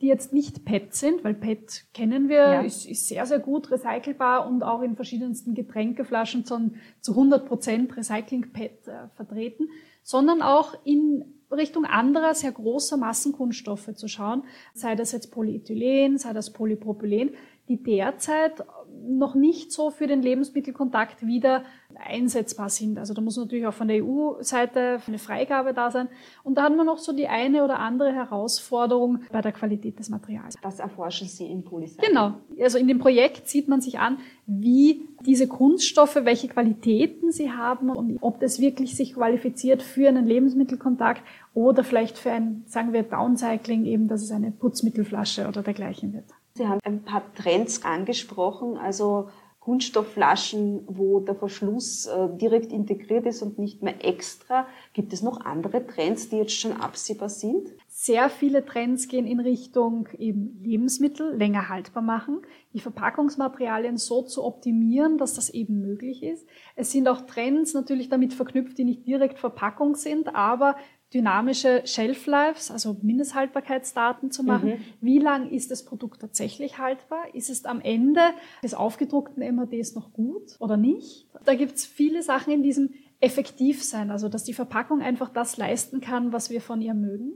die 0.00 0.06
jetzt 0.06 0.32
nicht 0.32 0.64
PET 0.64 0.94
sind, 0.94 1.24
weil 1.24 1.34
PET 1.34 1.86
kennen 1.92 2.28
wir, 2.28 2.36
ja. 2.36 2.60
ist, 2.60 2.86
ist, 2.86 3.08
sehr, 3.08 3.26
sehr 3.26 3.38
gut 3.38 3.70
recycelbar 3.70 4.46
und 4.46 4.62
auch 4.62 4.82
in 4.82 4.96
verschiedensten 4.96 5.54
Getränkeflaschen 5.54 6.44
zu, 6.44 6.70
zu 7.00 7.12
100 7.12 7.46
Prozent 7.46 7.96
Recycling-PET 7.96 8.88
äh, 8.88 9.08
vertreten, 9.16 9.68
sondern 10.02 10.42
auch 10.42 10.74
in 10.84 11.24
Richtung 11.50 11.84
anderer 11.84 12.34
sehr 12.34 12.52
großer 12.52 12.96
Massenkunststoffe 12.96 13.94
zu 13.94 14.08
schauen, 14.08 14.44
sei 14.74 14.94
das 14.94 15.12
jetzt 15.12 15.32
Polyethylen, 15.32 16.18
sei 16.18 16.32
das 16.32 16.52
Polypropylen, 16.52 17.30
die 17.68 17.82
derzeit 17.82 18.64
noch 19.06 19.34
nicht 19.34 19.72
so 19.72 19.90
für 19.90 20.06
den 20.06 20.22
Lebensmittelkontakt 20.22 21.26
wieder 21.26 21.64
einsetzbar 21.96 22.68
sind. 22.68 22.98
Also 22.98 23.14
da 23.14 23.20
muss 23.20 23.36
natürlich 23.36 23.66
auch 23.66 23.74
von 23.74 23.88
der 23.88 24.04
EU-Seite 24.04 25.00
eine 25.06 25.18
Freigabe 25.18 25.74
da 25.74 25.90
sein. 25.90 26.08
Und 26.44 26.56
da 26.56 26.64
haben 26.64 26.76
wir 26.76 26.84
noch 26.84 26.98
so 26.98 27.12
die 27.12 27.28
eine 27.28 27.64
oder 27.64 27.78
andere 27.78 28.12
Herausforderung 28.12 29.20
bei 29.32 29.40
der 29.40 29.52
Qualität 29.52 29.98
des 29.98 30.08
Materials. 30.08 30.54
Das 30.62 30.78
erforschen 30.78 31.28
Sie 31.28 31.46
in 31.46 31.64
Polycycle. 31.64 32.08
Genau. 32.08 32.34
Also 32.60 32.78
in 32.78 32.88
dem 32.88 32.98
Projekt 32.98 33.48
sieht 33.48 33.68
man 33.68 33.80
sich 33.80 33.98
an, 33.98 34.18
wie 34.46 35.08
diese 35.26 35.48
Kunststoffe, 35.48 36.20
welche 36.22 36.48
Qualitäten 36.48 37.32
sie 37.32 37.50
haben 37.50 37.90
und 37.90 38.18
ob 38.20 38.40
das 38.40 38.60
wirklich 38.60 38.96
sich 38.96 39.14
qualifiziert 39.14 39.82
für 39.82 40.08
einen 40.08 40.26
Lebensmittelkontakt 40.26 41.22
oder 41.54 41.82
vielleicht 41.82 42.18
für 42.18 42.30
ein, 42.30 42.62
sagen 42.66 42.92
wir, 42.92 43.02
Downcycling, 43.02 43.84
eben, 43.84 44.08
dass 44.08 44.22
es 44.22 44.30
eine 44.30 44.52
Putzmittelflasche 44.52 45.48
oder 45.48 45.62
dergleichen 45.62 46.12
wird. 46.12 46.26
Sie 46.58 46.66
haben 46.66 46.80
ein 46.82 47.04
paar 47.04 47.22
Trends 47.34 47.84
angesprochen, 47.84 48.78
also 48.78 49.28
Kunststoffflaschen, 49.60 50.82
wo 50.86 51.20
der 51.20 51.36
Verschluss 51.36 52.06
äh, 52.06 52.28
direkt 52.36 52.72
integriert 52.72 53.26
ist 53.26 53.42
und 53.42 53.58
nicht 53.58 53.82
mehr 53.82 54.04
extra. 54.04 54.66
Gibt 54.92 55.12
es 55.12 55.22
noch 55.22 55.42
andere 55.42 55.86
Trends, 55.86 56.30
die 56.30 56.38
jetzt 56.38 56.58
schon 56.58 56.72
absehbar 56.72 57.28
sind? 57.28 57.68
Sehr 57.86 58.28
viele 58.28 58.64
Trends 58.64 59.06
gehen 59.06 59.26
in 59.26 59.38
Richtung 59.38 60.08
eben 60.18 60.58
Lebensmittel 60.62 61.36
länger 61.36 61.68
haltbar 61.68 62.02
machen, 62.02 62.40
die 62.72 62.80
Verpackungsmaterialien 62.80 63.98
so 63.98 64.22
zu 64.22 64.42
optimieren, 64.42 65.16
dass 65.16 65.34
das 65.34 65.50
eben 65.50 65.80
möglich 65.80 66.24
ist. 66.24 66.48
Es 66.74 66.90
sind 66.90 67.06
auch 67.06 67.20
Trends 67.20 67.74
natürlich 67.74 68.08
damit 68.08 68.34
verknüpft, 68.34 68.78
die 68.78 68.84
nicht 68.84 69.06
direkt 69.06 69.38
Verpackung 69.38 69.94
sind, 69.94 70.34
aber 70.34 70.76
dynamische 71.12 71.82
Shelf 71.86 72.26
Lives, 72.26 72.70
also 72.70 72.96
Mindesthaltbarkeitsdaten 73.02 74.30
zu 74.30 74.42
machen. 74.42 74.70
Mhm. 74.70 74.84
Wie 75.00 75.18
lang 75.18 75.50
ist 75.50 75.70
das 75.70 75.84
Produkt 75.84 76.20
tatsächlich 76.20 76.78
haltbar? 76.78 77.34
Ist 77.34 77.48
es 77.48 77.64
am 77.64 77.80
Ende 77.80 78.20
des 78.62 78.74
aufgedruckten 78.74 79.42
MHDs 79.42 79.94
noch 79.94 80.12
gut 80.12 80.56
oder 80.58 80.76
nicht? 80.76 81.26
Da 81.44 81.54
gibt 81.54 81.76
es 81.76 81.86
viele 81.86 82.22
Sachen 82.22 82.52
in 82.52 82.62
diesem 82.62 82.90
Effektivsein, 83.20 84.10
also 84.10 84.28
dass 84.28 84.44
die 84.44 84.52
Verpackung 84.52 85.00
einfach 85.00 85.30
das 85.30 85.56
leisten 85.56 86.00
kann, 86.00 86.32
was 86.32 86.50
wir 86.50 86.60
von 86.60 86.82
ihr 86.82 86.94
mögen. 86.94 87.32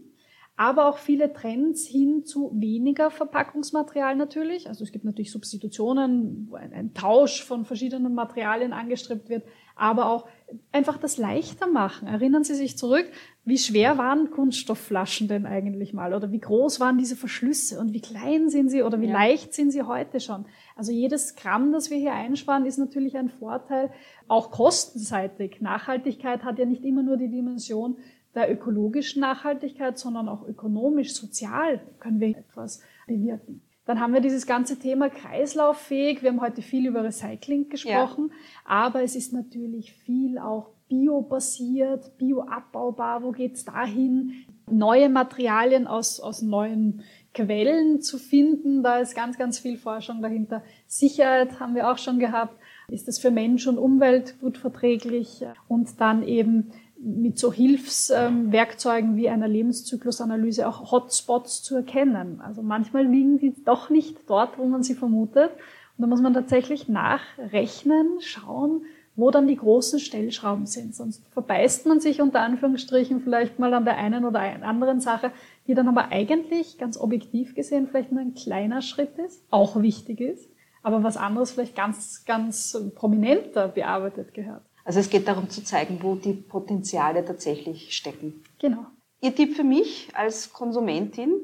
Aber 0.55 0.87
auch 0.87 0.99
viele 0.99 1.33
Trends 1.33 1.87
hin 1.87 2.25
zu 2.25 2.53
weniger 2.55 3.11
Verpackungsmaterial 3.11 4.17
natürlich. 4.17 4.69
Also 4.69 4.85
es 4.85 4.93
gibt 4.93 5.05
natürlich 5.05 5.33
Substitutionen, 5.33 6.47
wo 6.51 6.57
ein, 6.57 6.75
ein 6.75 6.93
Tausch 6.93 7.43
von 7.43 7.65
verschiedenen 7.65 8.15
Materialien 8.15 8.75
angestrebt 8.75 9.31
wird, 9.31 9.45
aber 9.77 10.07
auch 10.07 10.27
einfach 10.71 10.99
das 10.99 11.19
leichter 11.19 11.67
machen. 11.67 12.09
Erinnern 12.09 12.45
Sie 12.45 12.55
sich 12.55 12.77
zurück, 12.77 13.07
wie 13.45 13.59
schwer 13.59 13.99
waren 13.99 14.31
Kunststoffflaschen 14.31 15.27
denn 15.27 15.47
eigentlich 15.47 15.93
mal? 15.93 16.15
Oder 16.15 16.31
wie 16.31 16.39
groß 16.39 16.79
waren 16.79 16.99
diese 16.99 17.17
Verschlüsse? 17.17 17.81
Und 17.81 17.93
wie 17.93 18.01
klein 18.01 18.51
sind 18.51 18.69
sie? 18.69 18.83
Oder 18.83 19.01
wie 19.01 19.09
ja. 19.09 19.13
leicht 19.13 19.55
sind 19.55 19.73
sie 19.73 19.83
heute 19.83 20.21
schon? 20.21 20.45
Also 20.77 20.93
jedes 20.93 21.35
Gramm, 21.35 21.73
das 21.73 21.91
wir 21.91 21.97
hier 21.97 22.13
einsparen, 22.13 22.67
ist 22.67 22.79
natürlich 22.79 23.17
ein 23.17 23.31
Vorteil, 23.31 23.91
auch 24.29 24.51
kostenseitig. 24.51 25.61
Nachhaltigkeit 25.61 26.45
hat 26.45 26.59
ja 26.59 26.67
nicht 26.67 26.85
immer 26.85 27.03
nur 27.03 27.17
die 27.17 27.31
Dimension 27.31 27.97
der 28.35 28.51
ökologischen 28.51 29.21
Nachhaltigkeit, 29.21 29.99
sondern 29.99 30.29
auch 30.29 30.47
ökonomisch, 30.47 31.15
sozial 31.15 31.81
können 31.99 32.21
wir 32.21 32.37
etwas 32.37 32.81
bewirken. 33.07 33.63
Dann 33.85 33.99
haben 34.01 34.14
wir 34.14 34.21
dieses 34.21 34.47
ganze 34.47 34.79
Thema 34.79 35.11
kreislauffähig. 35.11 36.23
Wir 36.23 36.31
haben 36.31 36.40
heute 36.40 36.62
viel 36.62 36.87
über 36.87 37.03
Recycling 37.03 37.68
gesprochen, 37.68 38.31
ja. 38.31 38.37
aber 38.64 39.03
es 39.03 39.16
ist 39.16 39.33
natürlich 39.33 39.92
viel 39.92 40.38
auch 40.38 40.71
biobasiert, 40.88 42.16
bioabbaubar. 42.18 43.23
Wo 43.23 43.33
geht's 43.33 43.64
dahin? 43.64 44.45
Neue 44.71 45.09
Materialien 45.09 45.87
aus, 45.87 46.21
aus 46.21 46.42
neuen 46.42 47.03
Quellen 47.35 48.03
zu 48.03 48.18
finden. 48.18 48.83
Da 48.83 48.99
ist 48.99 49.16
ganz, 49.16 49.38
ganz 49.38 49.59
viel 49.59 49.79
Forschung 49.79 50.23
dahinter. 50.23 50.62
Sicherheit 50.87 51.59
haben 51.59 51.75
wir 51.75 51.90
auch 51.90 51.99
schon 51.99 52.18
gehabt. 52.18 52.57
Ist 52.88 53.09
das 53.09 53.18
für 53.18 53.31
Mensch 53.31 53.66
und 53.66 53.79
Umwelt 53.79 54.38
gut 54.40 54.59
verträglich? 54.59 55.45
Und 55.66 56.01
dann 56.01 56.23
eben 56.23 56.73
mit 57.05 57.38
so 57.38 57.53
Hilfswerkzeugen 57.53 59.17
wie 59.17 59.29
einer 59.29 59.49
Lebenszyklusanalyse 59.49 60.69
auch 60.69 60.93
Hotspots 60.93 61.62
zu 61.62 61.75
erkennen. 61.75 62.41
Also 62.41 62.62
manchmal 62.62 63.05
liegen 63.05 63.38
die 63.38 63.55
doch 63.65 63.91
nicht 63.91 64.19
dort, 64.29 64.57
wo 64.57 64.65
man 64.67 64.85
sie 64.85 64.95
vermutet. 64.95 65.51
Und 65.97 66.03
da 66.03 66.07
muss 66.07 66.21
man 66.21 66.33
tatsächlich 66.33 66.88
nachrechnen, 66.88 68.21
schauen, 68.21 68.83
wo 69.17 69.31
dann 69.31 69.49
die 69.49 69.57
großen 69.57 69.99
Stellschrauben 69.99 70.67
sind. 70.67 70.95
Sonst 70.95 71.27
verbeißt 71.33 71.87
man 71.87 72.01
sich 72.01 72.23
unter 72.23 72.41
Anführungsstrichen 72.41 73.21
vielleicht 73.21 73.59
mal 73.59 73.75
an 73.75 73.85
der 73.85 73.97
einen 73.97 74.25
oder 74.25 74.41
anderen 74.41 75.01
Sache, 75.01 75.33
die 75.67 75.75
dann 75.75 75.88
aber 75.88 76.12
eigentlich 76.12 76.79
ganz 76.79 76.97
objektiv 76.97 77.55
gesehen 77.55 77.88
vielleicht 77.88 78.12
nur 78.12 78.21
ein 78.21 78.35
kleiner 78.35 78.81
Schritt 78.81 79.19
ist, 79.19 79.43
auch 79.51 79.83
wichtig 79.83 80.21
ist, 80.21 80.49
aber 80.83 81.03
was 81.03 81.17
anderes 81.17 81.51
vielleicht 81.51 81.77
ganz, 81.77 82.25
ganz 82.25 82.79
prominenter 82.95 83.69
bearbeitet 83.69 84.35
gehört. 84.35 84.62
Also 84.85 85.01
es 85.01 85.11
geht 85.11 85.29
darum 85.29 85.49
zu 85.49 85.62
zeigen, 85.62 85.99
wo 86.03 86.14
die 86.14 86.33
Potenziale 86.33 87.25
tatsächlich 87.25 87.95
stecken. 87.97 88.42
Genau. 88.59 88.87
Ihr 89.21 89.35
Tipp 89.35 89.55
für 89.55 89.64
mich 89.64 90.09
als 90.14 90.53
Konsumentin, 90.53 91.35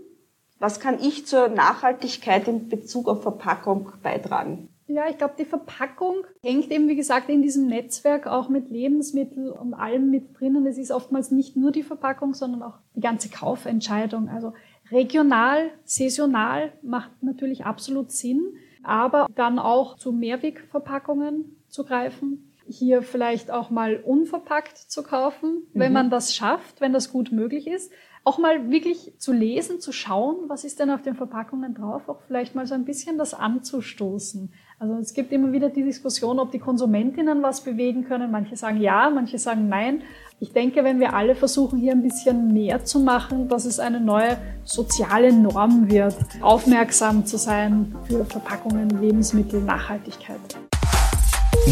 was 0.59 0.81
kann 0.81 0.99
ich 1.01 1.27
zur 1.27 1.49
Nachhaltigkeit 1.49 2.49
in 2.49 2.69
Bezug 2.69 3.09
auf 3.09 3.23
Verpackung 3.23 3.93
beitragen? 4.03 4.69
Ja, 4.89 5.09
ich 5.09 5.19
glaube, 5.19 5.35
die 5.39 5.45
Verpackung 5.45 6.25
hängt 6.43 6.71
eben, 6.73 6.89
wie 6.89 6.97
gesagt, 6.97 7.29
in 7.29 7.43
diesem 7.43 7.67
Netzwerk 7.67 8.27
auch 8.27 8.49
mit 8.49 8.71
Lebensmitteln 8.71 9.51
und 9.51 9.75
allem 9.75 10.11
mit 10.11 10.41
drinnen. 10.41 10.67
Es 10.67 10.79
ist 10.79 10.91
oftmals 10.91 11.31
nicht 11.31 11.57
nur 11.57 11.71
die 11.71 11.83
Verpackung, 11.83 12.35
sondern 12.35 12.63
auch 12.63 12.79
die 12.97 13.01
ganze 13.01 13.29
Kaufentscheidung. 13.29 14.29
Also 14.31 14.55
regional, 14.91 15.71
saisonal 15.85 16.73
macht 16.83 17.23
natürlich 17.23 17.67
absolut 17.67 18.11
Sinn, 18.11 18.55
aber 18.83 19.29
dann 19.35 19.59
auch 19.59 19.97
zu 19.99 20.11
Mehrwegverpackungen 20.11 21.57
zu 21.69 21.85
greifen 21.85 22.48
hier 22.69 23.03
vielleicht 23.03 23.51
auch 23.51 23.71
mal 23.71 23.97
unverpackt 23.97 24.77
zu 24.77 25.03
kaufen, 25.03 25.63
wenn 25.75 25.89
mhm. 25.89 25.95
man 25.95 26.11
das 26.11 26.35
schafft, 26.35 26.81
wenn 26.81 26.93
das 26.93 27.11
gut 27.11 27.33
möglich 27.33 27.67
ist. 27.67 27.91
Auch 28.25 28.39
mal 28.39 28.71
wirklich 28.71 29.15
zu 29.19 29.33
lesen, 29.33 29.81
zu 29.81 29.91
schauen, 29.91 30.37
was 30.49 30.65
ist 30.65 30.81
denn 30.81 30.91
auf 30.91 31.01
den 31.01 31.15
Verpackungen 31.15 31.75
drauf, 31.75 32.09
auch 32.09 32.21
vielleicht 32.27 32.55
mal 32.55 32.67
so 32.67 32.75
ein 32.75 32.85
bisschen 32.85 33.17
das 33.17 33.33
anzustoßen. 33.33 34.53
Also 34.79 34.95
es 34.95 35.15
gibt 35.15 35.33
immer 35.33 35.53
wieder 35.53 35.71
die 35.71 35.83
Diskussion, 35.83 36.39
ob 36.39 36.53
die 36.53 36.59
Konsumentinnen 36.59 37.43
was 37.43 37.63
bewegen 37.63 38.05
können. 38.05 38.31
Manche 38.31 38.57
sagen 38.57 38.81
ja, 38.81 39.11
manche 39.11 39.39
sagen 39.39 39.69
nein. 39.69 40.03
Ich 40.41 40.53
denke, 40.53 40.85
wenn 40.85 41.01
wir 41.01 41.15
alle 41.15 41.35
versuchen, 41.35 41.79
hier 41.79 41.93
ein 41.93 42.03
bisschen 42.03 42.53
mehr 42.53 42.85
zu 42.85 43.01
machen, 43.01 43.49
dass 43.49 43.65
es 43.65 43.81
eine 43.81 44.01
neue 44.01 44.37
soziale 44.63 45.33
Norm 45.33 45.91
wird, 45.91 46.15
aufmerksam 46.43 47.25
zu 47.27 47.39
sein 47.39 47.97
für 48.05 48.25
Verpackungen, 48.25 48.91
Lebensmittel, 49.01 49.61
Nachhaltigkeit. 49.63 50.59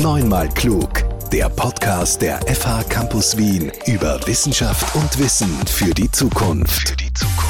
Neunmal 0.03 0.49
klug. 0.51 1.05
Der 1.33 1.49
Podcast 1.49 2.21
der 2.21 2.39
FH 2.43 2.85
Campus 2.85 3.37
Wien 3.39 3.73
über 3.87 4.21
Wissenschaft 4.27 4.95
und 4.95 5.19
Wissen 5.19 5.49
für 5.67 5.95
die 5.95 6.11
Zukunft. 6.11 6.91
Für 6.91 6.97
die 6.97 7.13
Zukunft. 7.15 7.46